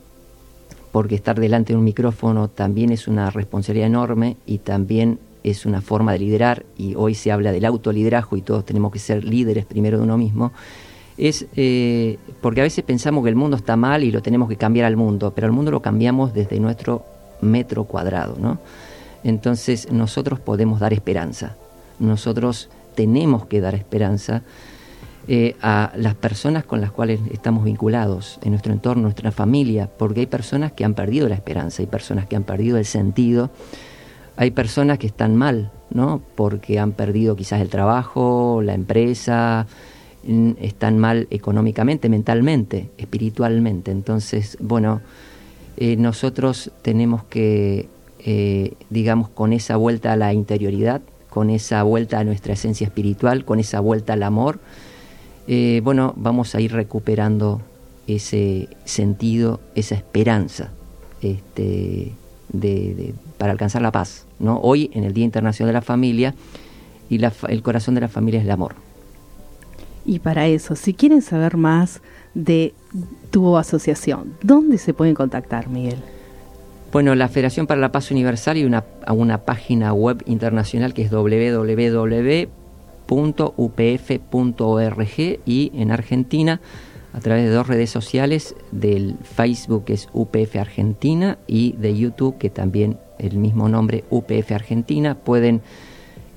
[0.91, 5.81] porque estar delante de un micrófono también es una responsabilidad enorme y también es una
[5.81, 9.65] forma de liderar, y hoy se habla del autoliderazgo y todos tenemos que ser líderes
[9.67, 10.53] primero de uno mismo,
[11.19, 14.57] es eh, porque a veces pensamos que el mundo está mal y lo tenemos que
[14.57, 17.05] cambiar al mundo, pero el mundo lo cambiamos desde nuestro
[17.43, 18.59] metro cuadrado, ¿no?
[19.23, 21.57] Entonces nosotros podemos dar esperanza,
[21.99, 24.43] nosotros tenemos que dar esperanza
[25.29, 30.21] eh, a las personas con las cuales estamos vinculados, en nuestro entorno, nuestra familia, porque
[30.21, 33.51] hay personas que han perdido la esperanza, hay personas que han perdido el sentido,
[34.41, 36.23] hay personas que están mal, ¿no?
[36.35, 39.67] Porque han perdido quizás el trabajo, la empresa,
[40.61, 43.91] están mal económicamente, mentalmente, espiritualmente.
[43.91, 45.03] Entonces, bueno,
[45.77, 47.91] eh, nosotros tenemos que
[48.25, 53.45] eh, digamos, con esa vuelta a la interioridad, con esa vuelta a nuestra esencia espiritual,
[53.45, 54.59] con esa vuelta al amor,
[55.49, 57.61] eh, bueno, vamos a ir recuperando
[58.07, 60.71] ese sentido, esa esperanza
[61.21, 62.13] este,
[63.39, 64.27] para alcanzar la paz.
[64.39, 64.59] ¿no?
[64.63, 66.35] Hoy, en el Día Internacional de la Familia,
[67.09, 68.75] y el corazón de la familia es el amor.
[70.07, 72.01] Y para eso, si quieren saber más
[72.35, 72.73] de
[73.31, 75.99] tu asociación, ¿dónde se pueden contactar, Miguel?
[76.93, 81.11] Bueno, la Federación para la Paz Universal y una, una página web internacional que es
[81.11, 82.41] www.upf.org
[85.47, 86.61] y en Argentina
[87.13, 92.39] a través de dos redes sociales, del Facebook que es UPF Argentina y de YouTube
[92.39, 95.63] que también el mismo nombre UPF Argentina, pueden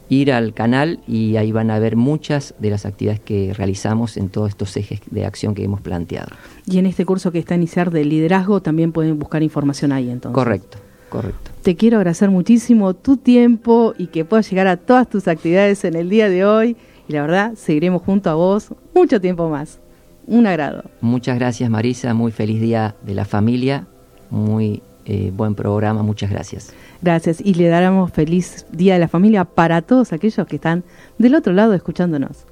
[0.09, 4.29] ir al canal y ahí van a ver muchas de las actividades que realizamos en
[4.29, 6.29] todos estos ejes de acción que hemos planteado.
[6.65, 10.09] Y en este curso que está a iniciar de liderazgo también pueden buscar información ahí
[10.09, 10.35] entonces.
[10.35, 10.77] Correcto,
[11.09, 11.51] correcto.
[11.61, 15.95] Te quiero agradecer muchísimo tu tiempo y que puedas llegar a todas tus actividades en
[15.95, 19.79] el día de hoy y la verdad seguiremos junto a vos mucho tiempo más.
[20.25, 20.83] Un agrado.
[21.01, 23.87] Muchas gracias Marisa, muy feliz día de la familia,
[24.29, 26.71] muy eh, buen programa, muchas gracias.
[27.01, 30.83] Gracias y le daremos feliz Día de la Familia para todos aquellos que están
[31.17, 32.45] del otro lado escuchándonos.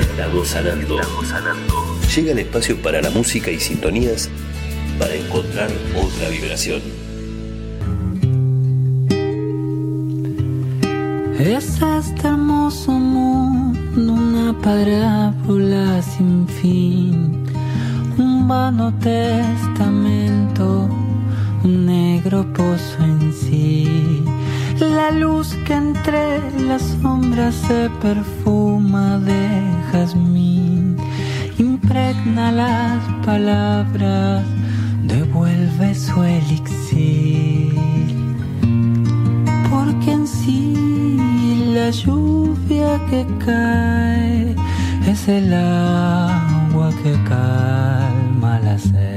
[0.00, 1.00] Estamos sanando.
[2.14, 4.30] Llega el espacio para la música y sintonías
[4.98, 6.80] para encontrar otra vibración.
[11.38, 13.65] Es este hermoso mundo
[13.96, 17.44] una parábola sin fin,
[18.18, 20.88] un vano testamento
[21.66, 24.22] un negro pozo en sí.
[24.78, 26.22] La luz que entre
[26.68, 29.42] las sombras se perfuma de
[29.90, 30.96] jazmín,
[31.58, 34.44] impregna las palabras,
[35.04, 37.74] devuelve su elixir.
[39.70, 40.74] Porque en sí
[41.74, 42.25] la lluvia
[43.10, 44.54] que cae
[45.06, 49.15] es el agua que calma la sed.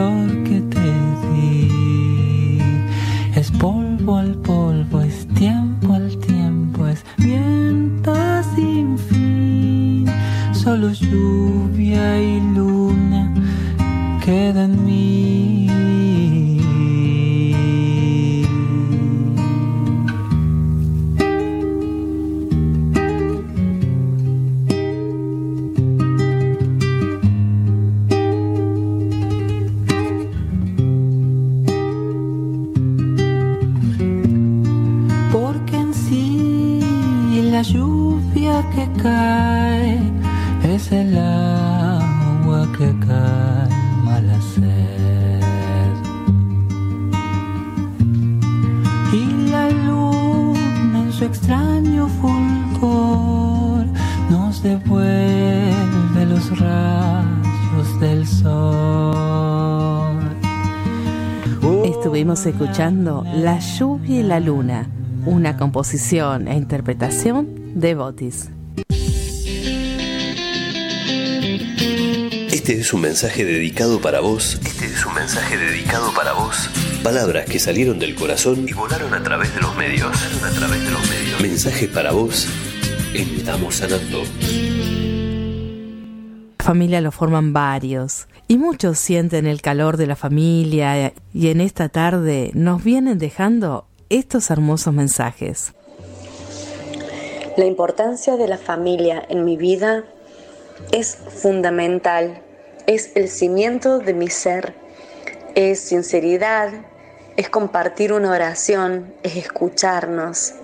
[0.00, 0.39] Esa
[63.34, 64.90] La lluvia y la luna,
[65.24, 68.50] una composición e interpretación Devotis.
[72.50, 74.58] Este es un mensaje dedicado para vos.
[74.64, 76.68] Este es un mensaje dedicado para vos.
[77.04, 80.16] Palabras que salieron del corazón y volaron a través de los medios.
[80.42, 81.40] a través de los medios.
[81.40, 82.48] Mensaje para vos.
[83.14, 84.24] Estamos sanando.
[86.60, 88.26] Familia lo forman varios.
[88.46, 93.86] Y muchos sienten el calor de la familia y en esta tarde nos vienen dejando
[94.08, 95.72] estos hermosos mensajes.
[97.56, 100.04] La importancia de la familia en mi vida
[100.92, 102.42] es fundamental,
[102.86, 104.74] es el cimiento de mi ser,
[105.54, 106.70] es sinceridad,
[107.36, 110.54] es compartir una oración, es escucharnos,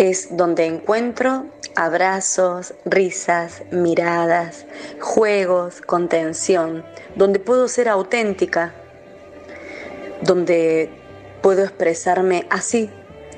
[0.00, 1.44] es donde encuentro
[1.76, 4.64] abrazos, risas, miradas,
[4.98, 6.86] juegos, contención,
[7.16, 8.72] donde puedo ser auténtica,
[10.22, 10.88] donde
[11.42, 12.88] puedo expresarme así,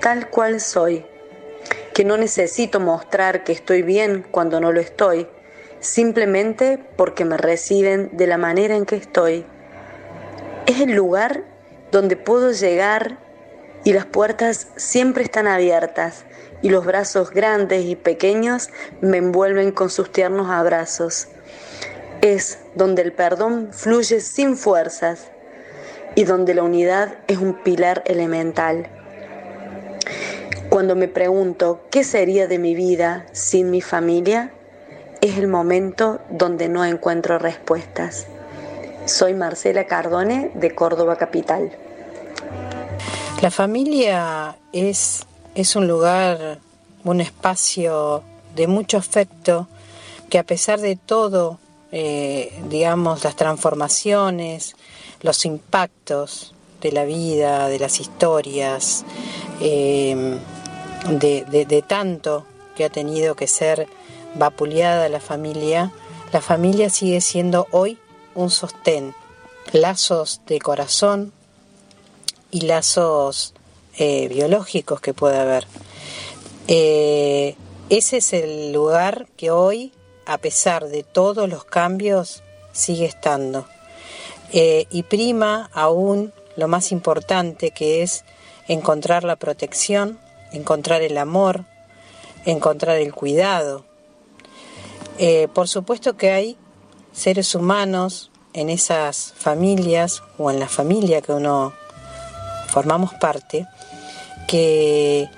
[0.01, 1.05] tal cual soy
[1.95, 5.27] que no necesito mostrar que estoy bien cuando no lo estoy,
[5.81, 9.45] simplemente porque me reciben de la manera en que estoy.
[10.67, 11.43] Es el lugar
[11.91, 13.19] donde puedo llegar
[13.83, 16.25] y las puertas siempre están abiertas
[16.63, 21.29] y los brazos grandes y pequeños me envuelven con sus tiernos abrazos.
[22.21, 25.29] Es donde el perdón fluye sin fuerzas
[26.15, 28.89] y donde la unidad es un pilar elemental.
[30.69, 34.53] Cuando me pregunto qué sería de mi vida sin mi familia,
[35.21, 38.27] es el momento donde no encuentro respuestas.
[39.05, 41.73] Soy Marcela Cardone de Córdoba Capital.
[43.43, 46.59] La familia es, es un lugar,
[47.05, 48.23] un espacio
[48.55, 49.69] de mucho afecto
[50.31, 51.59] que a pesar de todo,
[51.91, 54.77] eh, digamos, las transformaciones,
[55.21, 59.05] los impactos de la vida, de las historias,
[59.61, 60.39] eh,
[61.09, 62.47] de, de tanto
[62.77, 63.89] que ha tenido que ser
[64.35, 65.93] vapuleada la familia,
[66.33, 67.99] la familia sigue siendo hoy
[68.35, 69.15] un sostén,
[69.73, 71.33] lazos de corazón
[72.51, 73.53] y lazos
[73.99, 75.67] eh, biológicos que puede haber.
[76.69, 77.57] Eh,
[77.91, 79.93] ese es el lugar que hoy,
[80.27, 83.67] a pesar de todos los cambios, sigue estando.
[84.53, 88.25] Eh, y prima aún lo más importante que es
[88.69, 90.19] encontrar la protección,
[90.53, 91.65] encontrar el amor,
[92.45, 93.85] encontrar el cuidado.
[95.53, 96.57] por supuesto que hay
[97.13, 101.73] seres humanos en esas familias o en la familia que uno
[102.69, 103.67] formamos parte,
[104.47, 105.29] que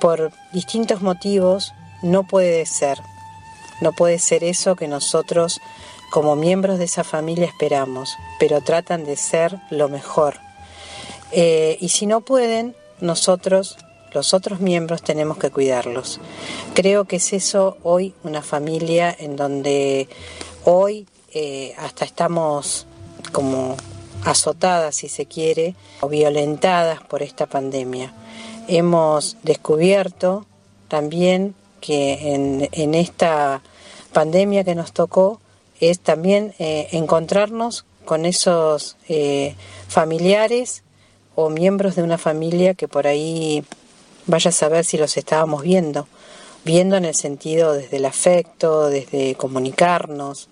[0.00, 3.00] por distintos motivos no puede ser,
[3.80, 5.60] no puede ser eso que nosotros
[6.10, 10.38] como miembros de esa familia esperamos, pero tratan de ser lo mejor.
[11.32, 13.76] Eh, y si no pueden, nosotros,
[14.12, 16.20] los otros miembros, tenemos que cuidarlos.
[16.74, 20.08] Creo que es eso hoy una familia en donde
[20.64, 22.86] hoy eh, hasta estamos
[23.32, 23.76] como
[24.24, 28.12] azotadas, si se quiere, o violentadas por esta pandemia.
[28.68, 30.46] Hemos descubierto
[30.88, 32.34] también que
[32.72, 33.62] en, esta
[34.12, 35.40] pandemia que nos tocó
[35.80, 39.54] es también eh, encontrarnos con esos eh,
[39.88, 40.82] familiares
[41.34, 43.64] o miembros de una familia que por ahí
[44.26, 46.06] vaya a saber si los estábamos viendo,
[46.64, 50.48] viendo en el sentido desde el afecto, desde comunicarnos,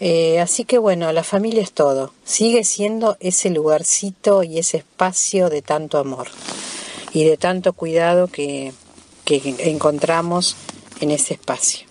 [0.00, 2.12] eh, así que bueno, la familia es todo.
[2.24, 6.28] Sigue siendo ese lugarcito y ese espacio de tanto amor
[7.12, 8.72] y de tanto cuidado que,
[9.24, 10.56] que encontramos
[11.00, 11.86] en ese espacio.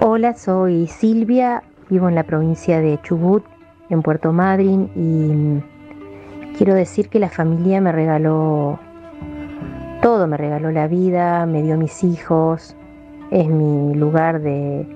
[0.00, 3.44] Hola, soy Silvia, vivo en la provincia de Chubut,
[3.90, 8.78] en Puerto Madryn, y quiero decir que la familia me regaló
[10.02, 12.76] todo, me regaló la vida, me dio mis hijos,
[13.30, 14.86] es mi lugar de,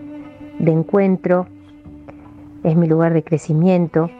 [0.59, 1.47] encuentro,
[2.63, 4.11] es mi lugar de crecimiento.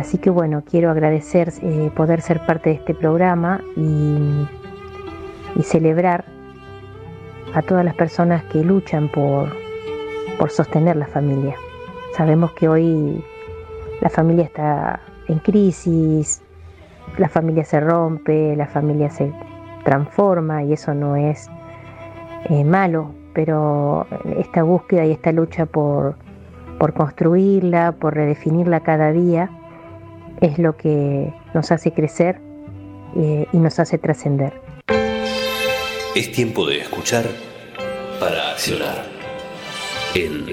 [0.00, 4.48] Así que bueno, quiero agradecer eh, poder ser parte de este programa y,
[5.62, 6.24] celebrar
[7.54, 9.50] a todas las personas que luchan por,
[10.38, 11.54] por sostener la familia.
[12.16, 13.22] Sabemos que hoy
[14.00, 16.40] la familia está en crisis,
[17.18, 19.30] la familia se rompe, la familia se
[19.84, 21.46] transforma y eso no es
[22.48, 24.06] eh, malo, pero
[24.38, 26.14] esta búsqueda y esta lucha por,
[26.78, 29.50] por construirla, por redefinirla cada día,
[30.40, 32.40] es lo que nos hace crecer
[33.16, 34.52] eh, y nos hace trascender.
[36.14, 37.24] Es tiempo de escuchar
[38.18, 39.06] para accionar.
[40.14, 40.44] En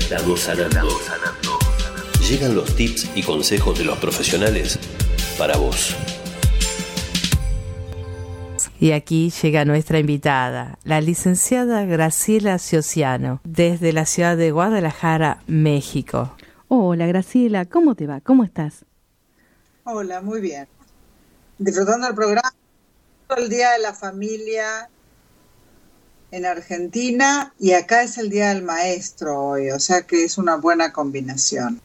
[0.00, 0.88] Estamos sanando.
[2.28, 4.78] Llegan los tips y consejos de los profesionales
[5.38, 5.94] para vos.
[8.80, 16.37] Y aquí llega nuestra invitada, la licenciada Graciela Ciociano, desde la ciudad de Guadalajara, México.
[16.70, 18.20] Hola Graciela, ¿cómo te va?
[18.20, 18.84] ¿Cómo estás?
[19.84, 20.68] Hola, muy bien.
[21.58, 22.52] Disfrutando el programa,
[23.38, 24.90] el Día de la Familia
[26.30, 30.56] en Argentina y acá es el Día del Maestro hoy, o sea que es una
[30.56, 31.80] buena combinación.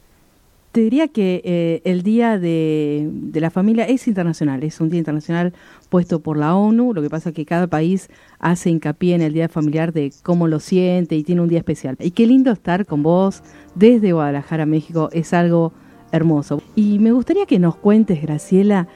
[0.73, 5.53] Te diría que eh, el Día de, la Familia es internacional, es un día internacional
[5.93, 9.31] puesto por la ONU, lo que pasa es que cada país hace hincapié en el
[9.31, 11.97] Día Familiar de cómo lo siente y tiene un día especial.
[11.99, 13.43] Y qué lindo estar con vos
[13.75, 15.71] desde Guadalajara, México, es algo
[16.11, 16.63] hermoso.
[16.73, 18.87] Y me gustaría que nos cuentes, Graciela,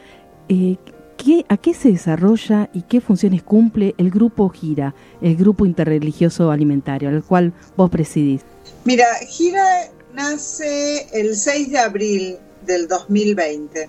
[0.49, 0.77] eh,
[1.17, 6.49] ¿qué, ¿a qué se desarrolla y qué funciones cumple el Grupo GIRA, el Grupo Interreligioso
[6.49, 8.41] Alimentario, al cual vos presidís?
[8.85, 13.87] Mira, GIRA nace el 6 de abril del 2020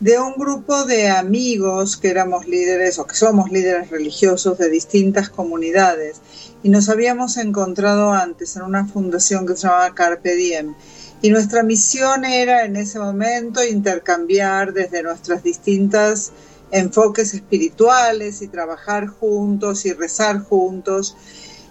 [0.00, 5.28] de un grupo de amigos que éramos líderes o que somos líderes religiosos de distintas
[5.28, 6.22] comunidades
[6.62, 10.74] y nos habíamos encontrado antes en una fundación que se llamaba Carpe Diem
[11.20, 16.32] Y nuestra misión era en ese momento intercambiar desde nuestras distintas
[16.70, 21.14] enfoques espirituales y trabajar juntos y rezar juntos.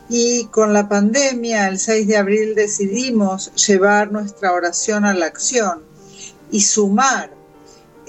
[0.08, 5.82] Y con la pandemia, el 6 de abril decidimos llevar nuestra oración a la acción
[6.52, 7.39] y sumar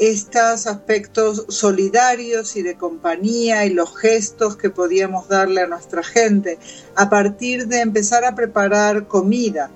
[0.01, 6.59] estos aspectos solidarios y de compañía y los gestos que podíamos darle a nuestra gente
[6.97, 9.71] a partir de empezar a preparar comida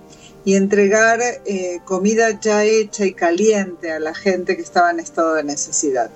[0.46, 5.34] y entregar eh, comida ya hecha y caliente a la gente que estaba en estado
[5.34, 6.10] de necesidad.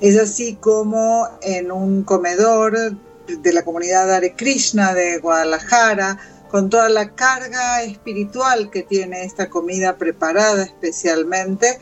[0.00, 2.94] Es así como en un comedor
[3.26, 6.18] de la comunidad Hare Krishna de Guadalajara,
[6.50, 11.78] con toda la carga espiritual que tiene esta comida preparada especialmente,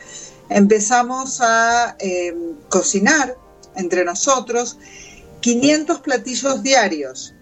[0.49, 2.35] empezamos a eh,
[2.69, 3.35] cocinar
[3.75, 4.77] entre nosotros
[5.41, 7.33] 500 platillos diarios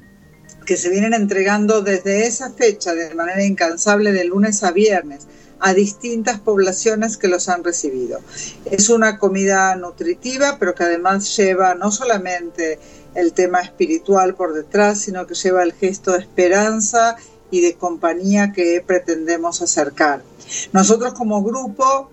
[0.66, 5.28] que se vienen entregando desde esa fecha de manera incansable de lunes a viernes
[5.60, 8.20] a distintas poblaciones que los han recibido.
[8.66, 12.80] Es una comida nutritiva, pero que además lleva no solamente
[13.16, 17.16] el tema espiritual por detrás, sino que lleva el gesto de esperanza
[17.50, 20.22] y de compañía que pretendemos acercar.
[20.72, 22.12] Nosotros como grupo,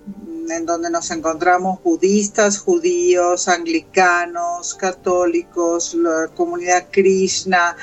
[0.48, 7.76] en donde nos encontramos budistas, judíos, anglicanos, católicos, la comunidad Krishna,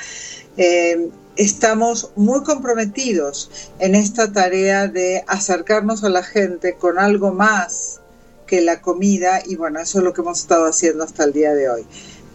[0.56, 8.00] eh, estamos muy comprometidos en esta tarea de acercarnos a la gente con algo más
[8.46, 11.54] que la comida y bueno, eso es lo que hemos estado haciendo hasta el día
[11.54, 11.86] de hoy.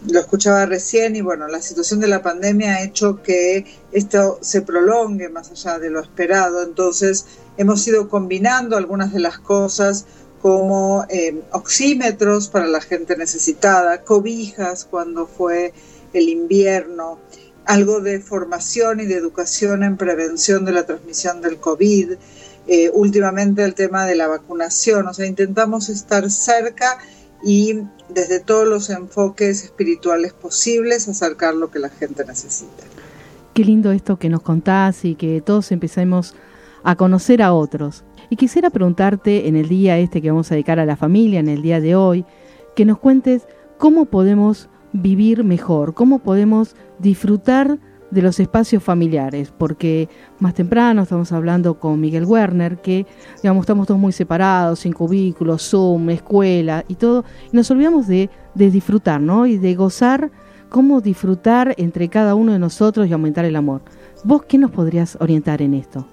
[0.06, 4.62] Lo escuchaba recién y bueno, la situación de la pandemia ha hecho que esto se
[4.62, 7.26] prolongue más allá de lo esperado, entonces
[7.56, 10.06] hemos ido combinando algunas de las cosas
[10.40, 15.72] como eh, oxímetros para la gente necesitada, cobijas cuando fue
[16.12, 17.18] el invierno,
[17.64, 22.12] algo de formación y de educación en prevención de la transmisión del COVID,
[22.66, 26.98] eh, últimamente el tema de la vacunación, o sea, intentamos estar cerca
[27.42, 32.84] y desde todos los enfoques espirituales posibles acercar lo que la gente necesita.
[33.54, 36.34] Qué lindo esto que nos contás y que todos empecemos
[36.84, 38.04] a conocer a otros.
[38.30, 41.48] Y quisiera preguntarte en el día este que vamos a dedicar a la familia, en
[41.48, 42.24] el día de hoy,
[42.76, 43.42] que nos cuentes
[43.78, 47.78] cómo podemos vivir mejor, cómo podemos disfrutar
[48.10, 53.06] de los espacios familiares, porque más temprano estamos hablando con Miguel Werner, que
[53.42, 58.30] digamos estamos todos muy separados, sin cubículos, Zoom, escuela y todo, y nos olvidamos de,
[58.54, 59.46] de disfrutar, ¿no?
[59.46, 60.30] Y de gozar,
[60.68, 63.82] cómo disfrutar entre cada uno de nosotros y aumentar el amor.
[64.24, 66.06] ¿Vos qué nos podrías orientar en esto?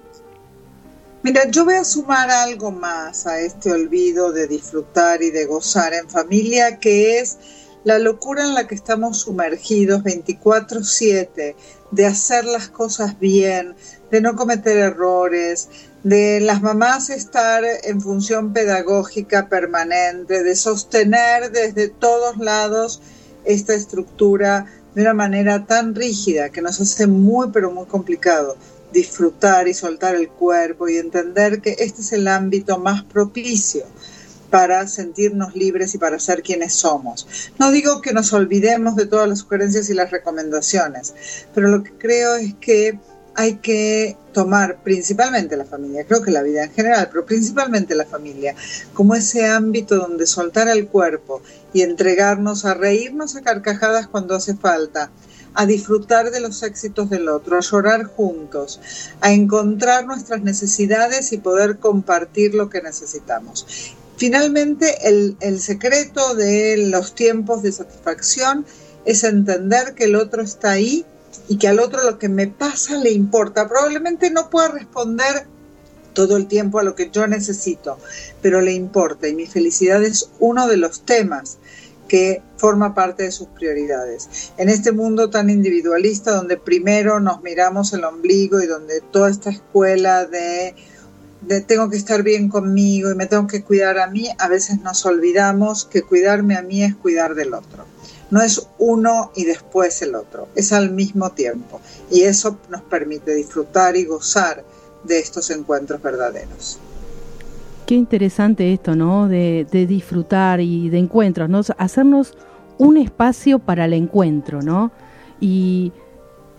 [1.22, 5.92] Mira, yo voy a sumar algo más a este olvido de disfrutar y de gozar
[5.92, 11.54] en familia, que es la locura en la que estamos sumergidos 24/7,
[11.92, 13.76] de hacer las cosas bien,
[14.10, 15.68] de no cometer errores,
[16.02, 23.02] de las mamás estar en función pedagógica permanente, de sostener desde todos lados
[23.44, 24.66] esta estructura
[24.96, 28.56] de una manera tan rígida que nos hace muy pero muy complicado
[28.92, 33.84] disfrutar y soltar el cuerpo y entender que este es el ámbito más propicio
[34.50, 37.50] para sentirnos libres y para ser quienes somos.
[37.58, 41.14] No digo que nos olvidemos de todas las sugerencias y las recomendaciones,
[41.54, 42.98] pero lo que creo es que
[43.36, 48.06] hay que tomar principalmente la familia, creo que la vida en general, pero principalmente la
[48.06, 48.54] familia,
[48.94, 51.42] como ese ámbito donde soltar el cuerpo
[51.74, 55.10] y entregarnos a reírnos a carcajadas cuando hace falta,
[55.52, 58.80] a disfrutar de los éxitos del otro, a llorar juntos,
[59.20, 63.96] a encontrar nuestras necesidades y poder compartir lo que necesitamos.
[64.16, 68.64] Finalmente, el, secreto de los tiempos de satisfacción
[69.04, 71.04] es entender que el otro está ahí
[71.48, 73.68] y que al otro lo que me pasa le importa.
[73.68, 75.46] Probablemente no pueda responder
[76.14, 77.98] todo el tiempo a lo que yo necesito,
[78.40, 81.58] pero le importa y mi felicidad es uno de los temas
[82.08, 84.52] que forma parte de sus prioridades.
[84.56, 89.50] En este mundo tan individualista donde primero nos miramos el ombligo y donde toda esta
[89.50, 90.74] escuela de
[91.66, 95.04] tengo que estar bien conmigo y me tengo que cuidar a mí, a veces nos
[95.06, 97.84] olvidamos que cuidarme a mí es cuidar del otro.
[98.30, 101.80] No es uno y después el otro, es al mismo tiempo.
[102.10, 104.64] Y eso nos permite disfrutar y gozar
[105.04, 106.78] de estos encuentros verdaderos.
[107.86, 109.28] Qué interesante esto, ¿no?
[109.28, 111.60] De, de disfrutar y de encuentros, ¿no?
[111.78, 112.34] Hacernos
[112.78, 114.90] un espacio para el encuentro, ¿no?
[115.40, 115.92] Y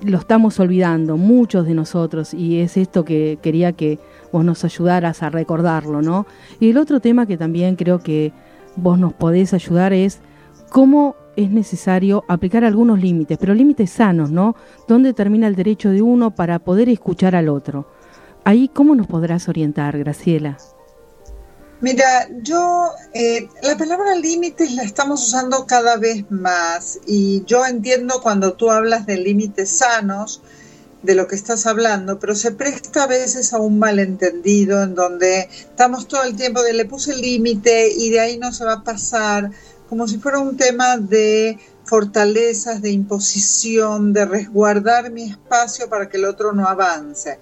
[0.02, 4.00] lo estamos olvidando, muchos de nosotros, y es esto que quería que
[4.32, 6.26] vos nos ayudaras a recordarlo, ¿no?
[6.60, 8.34] Y el otro tema que también creo que
[8.76, 10.20] vos nos podés ayudar es
[10.70, 14.56] cómo es necesario aplicar algunos límites, pero límites sanos, ¿no?
[14.88, 17.88] ¿Dónde termina el derecho de uno para poder escuchar al otro?
[18.44, 20.58] Ahí, ¿cómo nos podrás orientar, Graciela?
[21.80, 28.20] Mira, yo eh, la palabra límites la estamos usando cada vez más y yo entiendo
[28.24, 30.42] cuando tú hablas de límites sanos,
[31.08, 35.48] de lo que estás hablando, pero se presta a veces a un malentendido en donde
[35.50, 38.74] estamos todo el tiempo de le puse el límite y de ahí no se va
[38.74, 39.50] a pasar,
[39.88, 46.18] como si fuera un tema de fortalezas, de imposición, de resguardar mi espacio para que
[46.18, 47.40] el otro no avance.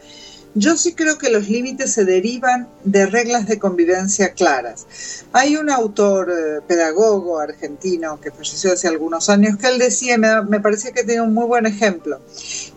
[0.57, 5.25] Yo sí creo que los límites se derivan de reglas de convivencia claras.
[5.33, 10.43] Hay un autor eh, pedagogo argentino que falleció hace algunos años que él decía, me,
[10.43, 12.21] me que tiene un muy buen ejemplo,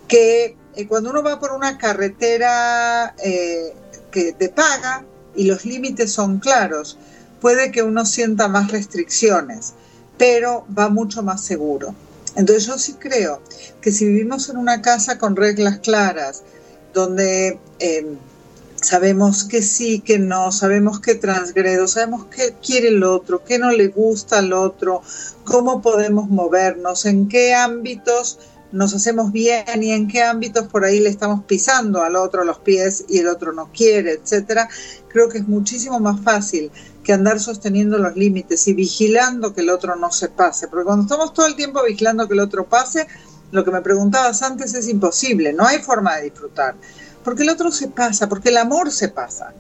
[0.08, 3.74] que eh, cuando uno va por una carretera eh,
[4.12, 5.04] que te paga
[5.34, 6.96] y los límites son claros,
[7.40, 9.74] puede que uno sienta más restricciones,
[10.16, 11.96] pero va mucho más seguro.
[12.36, 13.42] Entonces yo sí creo
[13.80, 16.44] que si vivimos en una casa con reglas claras,
[16.94, 18.06] donde eh,
[18.80, 23.72] sabemos que sí, que no, sabemos que transgredo, sabemos qué quiere el otro, qué no
[23.72, 25.02] le gusta al otro,
[25.42, 28.38] cómo podemos movernos, en qué ámbitos
[28.72, 32.58] nos hacemos bien y en qué ámbitos por ahí le estamos pisando al otro los
[32.58, 34.68] pies y el otro no quiere, etcétera.
[35.08, 36.70] Creo que es muchísimo más fácil
[37.02, 41.04] que andar sosteniendo los límites y vigilando que el otro no se pase, porque cuando
[41.04, 43.06] estamos todo el tiempo vigilando que el otro pase,
[43.50, 46.74] lo que me preguntabas antes es imposible, no hay forma de disfrutar,
[47.24, 49.54] porque el otro se pasa, porque el amor se pasa,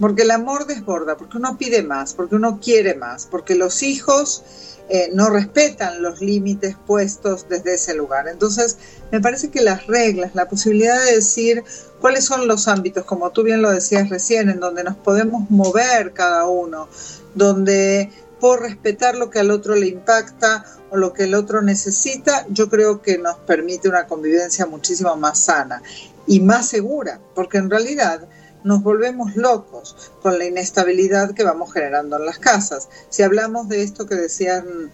[0.00, 4.42] porque el amor desborda, porque uno pide más, porque uno quiere más, porque los hijos
[4.88, 8.28] eh, no respetan los límites puestos desde ese lugar.
[8.28, 8.78] Entonces,
[9.10, 11.64] me parece que las reglas, la posibilidad de decir
[12.00, 16.12] cuáles son los ámbitos, como tú bien lo decías recién, en donde nos podemos mover
[16.12, 16.88] cada uno,
[17.34, 22.44] donde por respetar lo que al otro le impacta o lo que el otro necesita,
[22.50, 25.80] yo creo que nos permite una convivencia muchísimo más sana
[26.26, 28.26] y más segura, porque en realidad
[28.64, 32.88] nos volvemos locos con la inestabilidad que vamos generando en las casas.
[33.08, 34.90] Si hablamos de esto que decían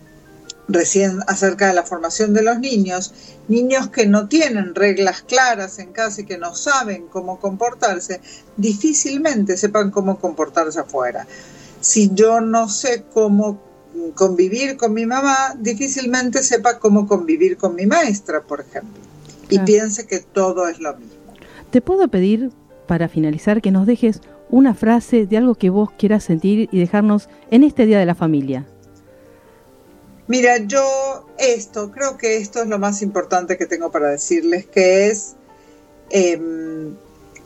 [0.69, 3.15] recién acerca de la formación de los niños,
[3.49, 8.21] niños que no tienen reglas claras en casa y que no saben cómo comportarse,
[8.57, 11.27] difícilmente sepan cómo comportarse afuera
[11.81, 13.61] si yo no sé cómo
[14.15, 19.03] convivir con mi mamá, difícilmente sepa cómo convivir con mi maestra, por ejemplo,
[19.49, 21.15] y piense que todo es lo mismo.
[21.71, 22.51] Te puedo pedir,
[22.89, 24.21] para finalizar, que nos dejes
[24.51, 28.17] una frase de algo que vos quieras sentir y dejarnos en este Día de la
[28.17, 28.67] Familia.
[30.27, 35.07] Mira, yo esto, creo que esto es lo más importante que tengo para decirles, que
[35.07, 35.37] es
[36.11, 36.95] em,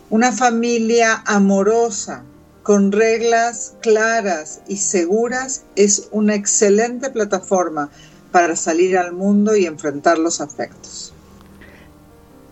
[0.09, 2.25] una familia amorosa,
[2.63, 7.91] con reglas claras y seguras es una excelente plataforma
[8.31, 11.13] para salir al mundo y enfrentar los afectos.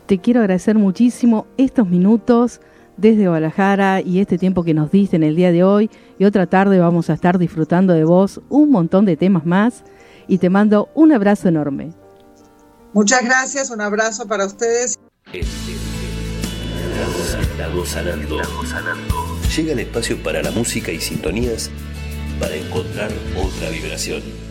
[0.07, 2.61] Te quiero agradecer muchísimo estos minutos
[2.97, 6.47] desde Guadalajara y este tiempo que nos diste en el día de hoy y otra
[6.47, 9.85] tarde vamos a estar disfrutando de vos un montón de temas más
[10.29, 11.93] y te mando un abrazo enorme.
[12.93, 14.99] Muchas gracias, un abrazo para ustedes.
[19.57, 21.71] Llega el espacio para la música y sintonías
[22.39, 24.50] para encontrar otra vibración.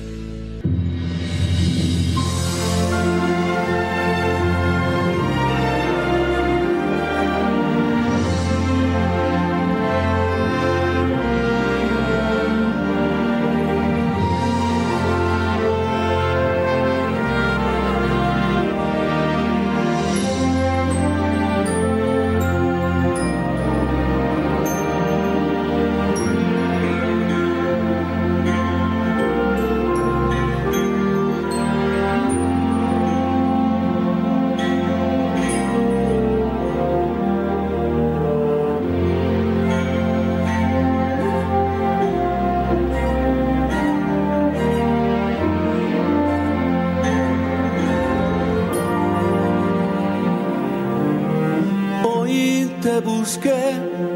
[53.30, 54.09] scared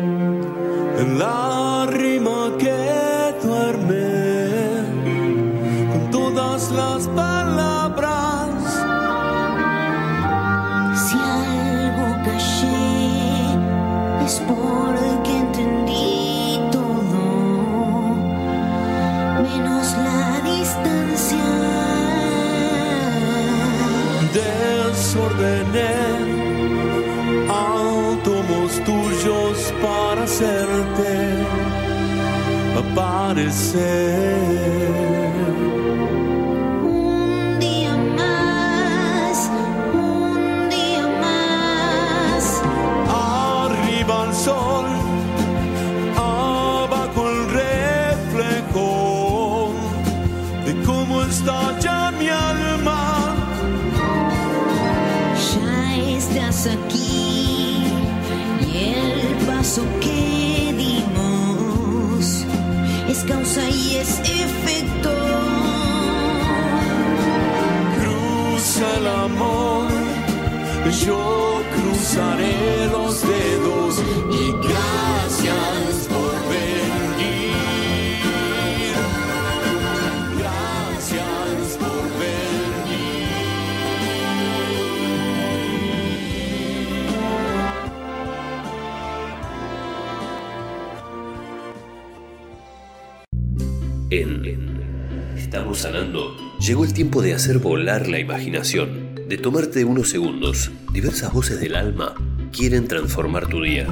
[96.59, 100.71] Llegó el tiempo de hacer volar la imaginación, de tomarte unos segundos.
[100.91, 102.13] Diversas voces del alma
[102.51, 103.87] quieren transformar tu día.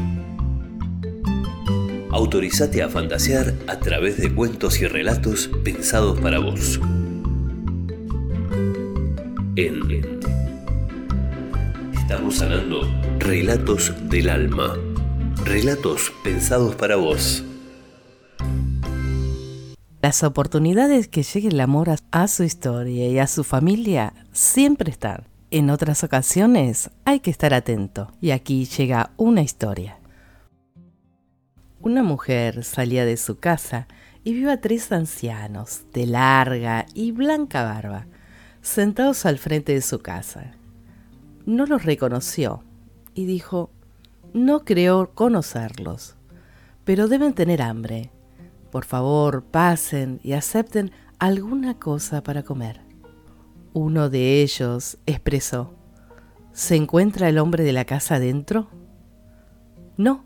[2.12, 6.80] Autorizate a fantasear a través de cuentos y relatos pensados para vos.
[9.56, 10.20] En
[11.94, 12.82] Estamos sanando
[13.20, 14.78] relatos del alma.
[15.46, 17.44] Relatos pensados para vos.
[20.02, 25.28] Las oportunidades que llegue el amor a, su historia y a su familia siempre están.
[25.52, 28.12] En otras ocasiones hay que estar atento.
[28.20, 30.00] Y aquí llega una historia.
[31.82, 33.88] Una mujer salía de su casa
[34.24, 38.08] y vio a tres ancianos de larga y blanca barba
[38.62, 40.54] sentados al frente de su casa.
[41.46, 42.64] No los reconoció
[43.14, 43.70] y dijo,
[44.34, 46.16] no creo conocerlos,
[46.86, 48.12] pero deben tener hambre.
[48.72, 52.82] Por favor, pasen y acepten alguna cosa para comer.
[53.74, 55.76] Uno de ellos expresó,
[56.54, 58.70] ¿se encuentra el hombre de la casa adentro?
[59.98, 60.24] No,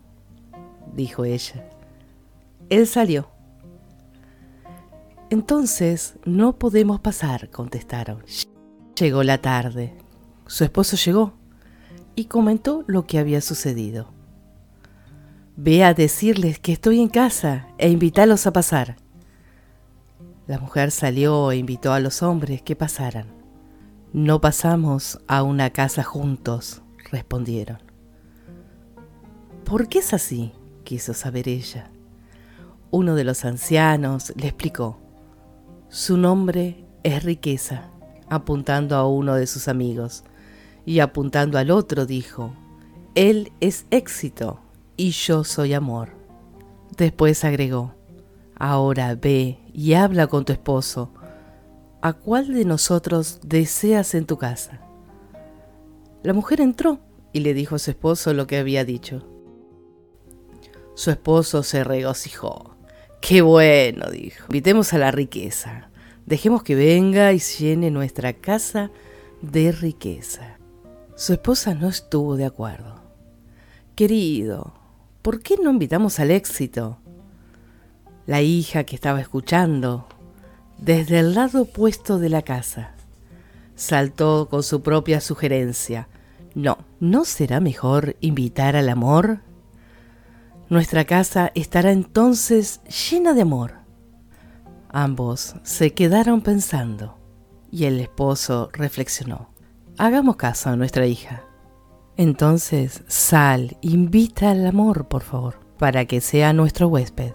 [0.94, 1.68] dijo ella.
[2.70, 3.28] Él salió.
[5.28, 8.24] Entonces no podemos pasar, contestaron.
[8.98, 9.98] Llegó la tarde.
[10.46, 11.34] Su esposo llegó
[12.14, 14.15] y comentó lo que había sucedido.
[15.58, 18.96] Ve a decirles que estoy en casa e invítalos a pasar.
[20.46, 23.28] La mujer salió e invitó a los hombres que pasaran.
[24.12, 27.78] No pasamos a una casa juntos, respondieron.
[29.64, 30.52] ¿Por qué es así?
[30.84, 31.90] quiso saber ella.
[32.90, 35.00] Uno de los ancianos le explicó.
[35.88, 37.88] Su nombre es riqueza,
[38.28, 40.22] apuntando a uno de sus amigos,
[40.84, 42.52] y apuntando al otro dijo,
[43.14, 44.60] Él es éxito
[44.96, 46.10] y yo soy amor.
[46.96, 47.94] Después agregó,
[48.54, 51.12] ahora ve y habla con tu esposo.
[52.00, 54.80] ¿A cuál de nosotros deseas en tu casa?
[56.22, 57.00] La mujer entró
[57.32, 59.26] y le dijo a su esposo lo que había dicho.
[60.94, 62.76] Su esposo se regocijó.
[63.20, 64.44] Qué bueno, dijo.
[64.48, 65.90] Invitemos a la riqueza.
[66.24, 68.90] Dejemos que venga y llene nuestra casa
[69.42, 70.58] de riqueza.
[71.14, 73.02] Su esposa no estuvo de acuerdo.
[73.94, 74.74] Querido,
[75.26, 76.98] ¿por qué no invitamos al éxito?
[78.26, 80.06] La hija que estaba escuchando,
[80.78, 82.92] desde el lado opuesto de la casa,
[83.74, 86.06] saltó con su propia sugerencia.
[86.54, 89.40] No, ¿no será mejor invitar al amor?
[90.68, 93.78] Nuestra casa estará entonces llena de amor.
[94.90, 97.18] Ambos se quedaron pensando
[97.72, 99.50] y el esposo reflexionó.
[99.98, 101.42] Hagamos caso a nuestra hija.
[102.18, 107.32] Entonces, sal, invita al amor, por favor, para que sea nuestro huésped.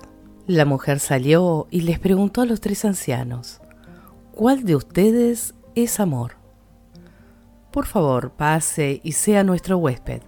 [0.48, 3.62] La mujer salió y les preguntó a los tres ancianos,
[4.32, 6.34] ¿cuál de ustedes es amor?
[7.72, 10.24] Por favor, pase y sea nuestro huésped.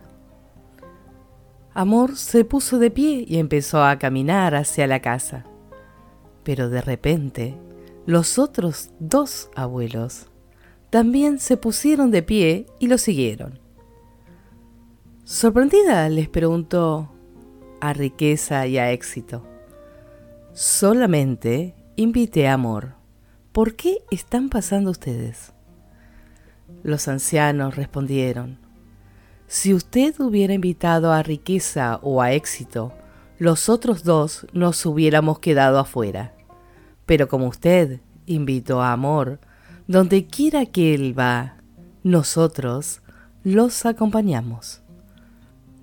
[1.73, 5.45] Amor se puso de pie y empezó a caminar hacia la casa.
[6.43, 7.57] Pero de repente,
[8.05, 10.27] los otros dos abuelos
[10.91, 13.62] también se pusieron de pie y lo siguieron.
[15.25, 17.09] Sorprendida les preguntó
[17.79, 19.41] a riqueza y a éxito.
[20.51, 22.95] Solamente invité a amor.
[23.53, 25.53] ¿Por qué están pasando ustedes?
[26.83, 28.59] Los ancianos respondieron,
[29.47, 32.91] si usted hubiera invitado a riqueza o a éxito,
[33.39, 36.33] los otros dos nos hubiéramos quedado afuera.
[37.05, 39.39] Pero como usted invitó a amor,
[39.87, 41.55] donde quiera que él va,
[42.03, 43.01] nosotros
[43.45, 44.82] los acompañamos.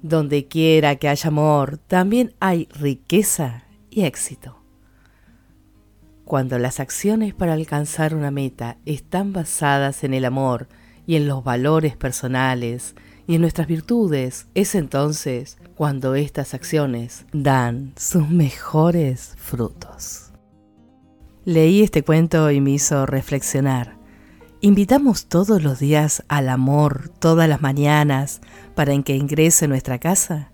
[0.03, 4.57] Donde quiera que haya amor, también hay riqueza y éxito.
[6.25, 10.69] Cuando las acciones para alcanzar una meta están basadas en el amor
[11.07, 12.95] y en los valores personales
[13.27, 20.31] y en nuestras virtudes, es entonces cuando estas acciones dan sus mejores frutos.
[21.45, 24.00] Leí este cuento y me hizo reflexionar.
[24.63, 28.43] ¿Invitamos todos los días al amor, todas las mañanas,
[28.75, 30.51] para que ingrese nuestra casa?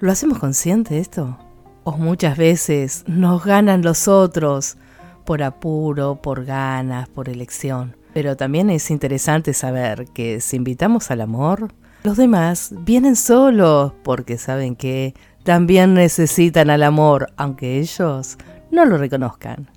[0.00, 1.38] ¿Lo hacemos consciente esto?
[1.82, 4.76] ¿O muchas veces nos ganan los otros
[5.24, 7.96] por apuro, por ganas, por elección?
[8.12, 11.72] Pero también es interesante saber que si invitamos al amor,
[12.04, 18.36] los demás vienen solos porque saben que también necesitan al amor, aunque ellos
[18.70, 19.71] no lo reconozcan.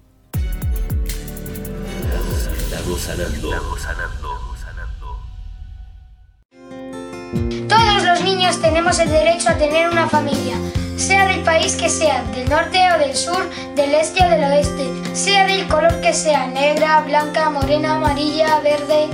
[7.67, 10.55] Todos los niños tenemos el derecho a tener una familia,
[10.95, 14.87] sea del país que sea, del norte o del sur, del este o del oeste,
[15.15, 19.07] sea del color que sea, negra, blanca, morena, amarilla, verde,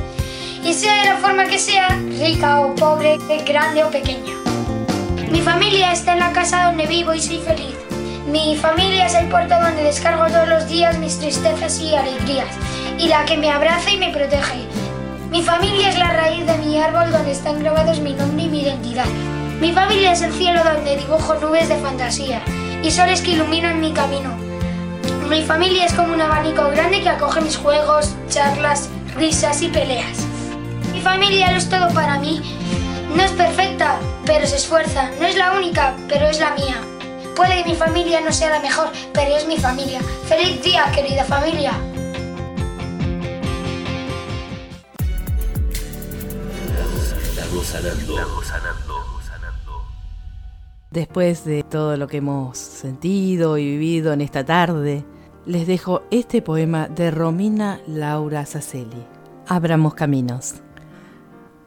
[0.64, 1.88] y sea de la forma que sea,
[2.20, 4.34] rica o pobre, grande o pequeña.
[5.32, 7.81] Mi familia está en la casa donde vivo y soy feliz.
[8.32, 12.48] Mi familia es el puerto donde descargo todos los días mis tristezas y alegrías,
[12.98, 14.70] y la que me abraza y me protege.
[15.30, 18.62] Mi familia es la raíz de mi árbol donde están grabados mi nombre y mi
[18.62, 19.06] identidad.
[19.60, 22.42] Mi familia es el cielo donde dibujo nubes de fantasía
[22.82, 24.30] y soles que iluminan mi camino.
[25.28, 30.26] Mi familia es como un abanico grande que acoge mis juegos, charlas, risas y peleas.
[30.94, 32.42] Mi familia lo es todo para mí.
[33.14, 35.10] No es perfecta, pero se esfuerza.
[35.20, 36.78] No es la única, pero es la mía.
[37.42, 40.00] Puede que mi familia no sea la mejor, pero es mi familia.
[40.28, 41.72] ¡Feliz día, querida familia!
[50.92, 55.04] Después de todo lo que hemos sentido y vivido en esta tarde,
[55.48, 59.04] les dejo este poema de Romina Laura Sacelli.
[59.48, 60.62] Abramos caminos.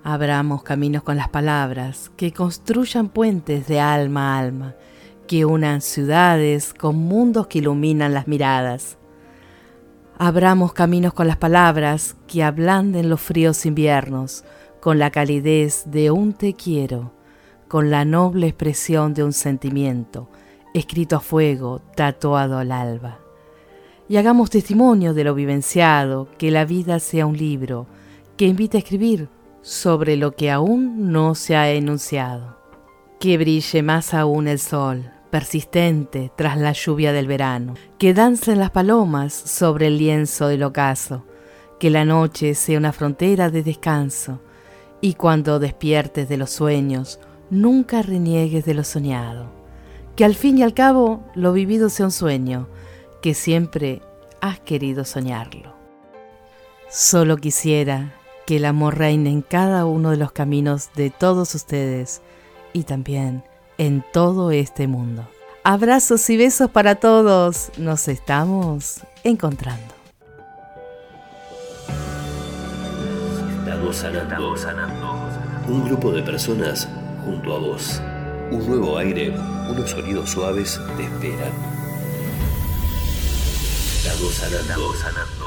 [0.05, 4.77] Abramos caminos con las palabras que construyan puentes de alma a alma,
[5.27, 8.99] que unan ciudades con mundos que iluminan las miradas.
[10.19, 14.45] Abramos caminos con las palabras que ablanden los fríos inviernos,
[14.81, 17.13] con la calidez de un te quiero,
[17.69, 20.29] con la noble expresión de un sentimiento,
[20.75, 23.19] escrito a fuego, tatuado al alba.
[24.09, 27.87] Y hagamos testimonio de lo vivenciado, que la vida sea un libro,
[28.37, 29.29] que invite a escribir
[29.63, 32.59] sobre lo que aún no se ha enunciado.
[33.19, 38.71] Que brille más aún el sol, persistente tras la lluvia del verano, que dancen las
[38.71, 41.25] palomas sobre el lienzo del ocaso,
[41.81, 44.41] que la noche sea una frontera de descanso,
[45.01, 47.19] y cuando despiertes de los sueños,
[47.51, 49.51] nunca reniegues de lo soñado.
[50.15, 52.69] Que al fin y al cabo lo vivido sea un sueño,
[53.21, 54.03] que siempre
[54.41, 55.75] has querido soñarlo.
[56.89, 58.15] Solo quisiera
[58.47, 62.23] que el amor reine en cada uno de los caminos de todos ustedes
[62.73, 63.43] y también
[63.79, 65.29] en todo este mundo.
[65.63, 67.71] Abrazos y besos para todos.
[67.79, 69.95] Nos estamos encontrando.
[73.95, 75.15] Estamos sanando.
[75.69, 76.89] Un grupo de personas
[77.25, 78.01] junto a vos.
[78.51, 79.31] Un nuevo aire,
[79.71, 81.53] unos sonidos suaves te esperan.
[83.97, 84.95] Estamos sanando.
[84.95, 85.44] sanando.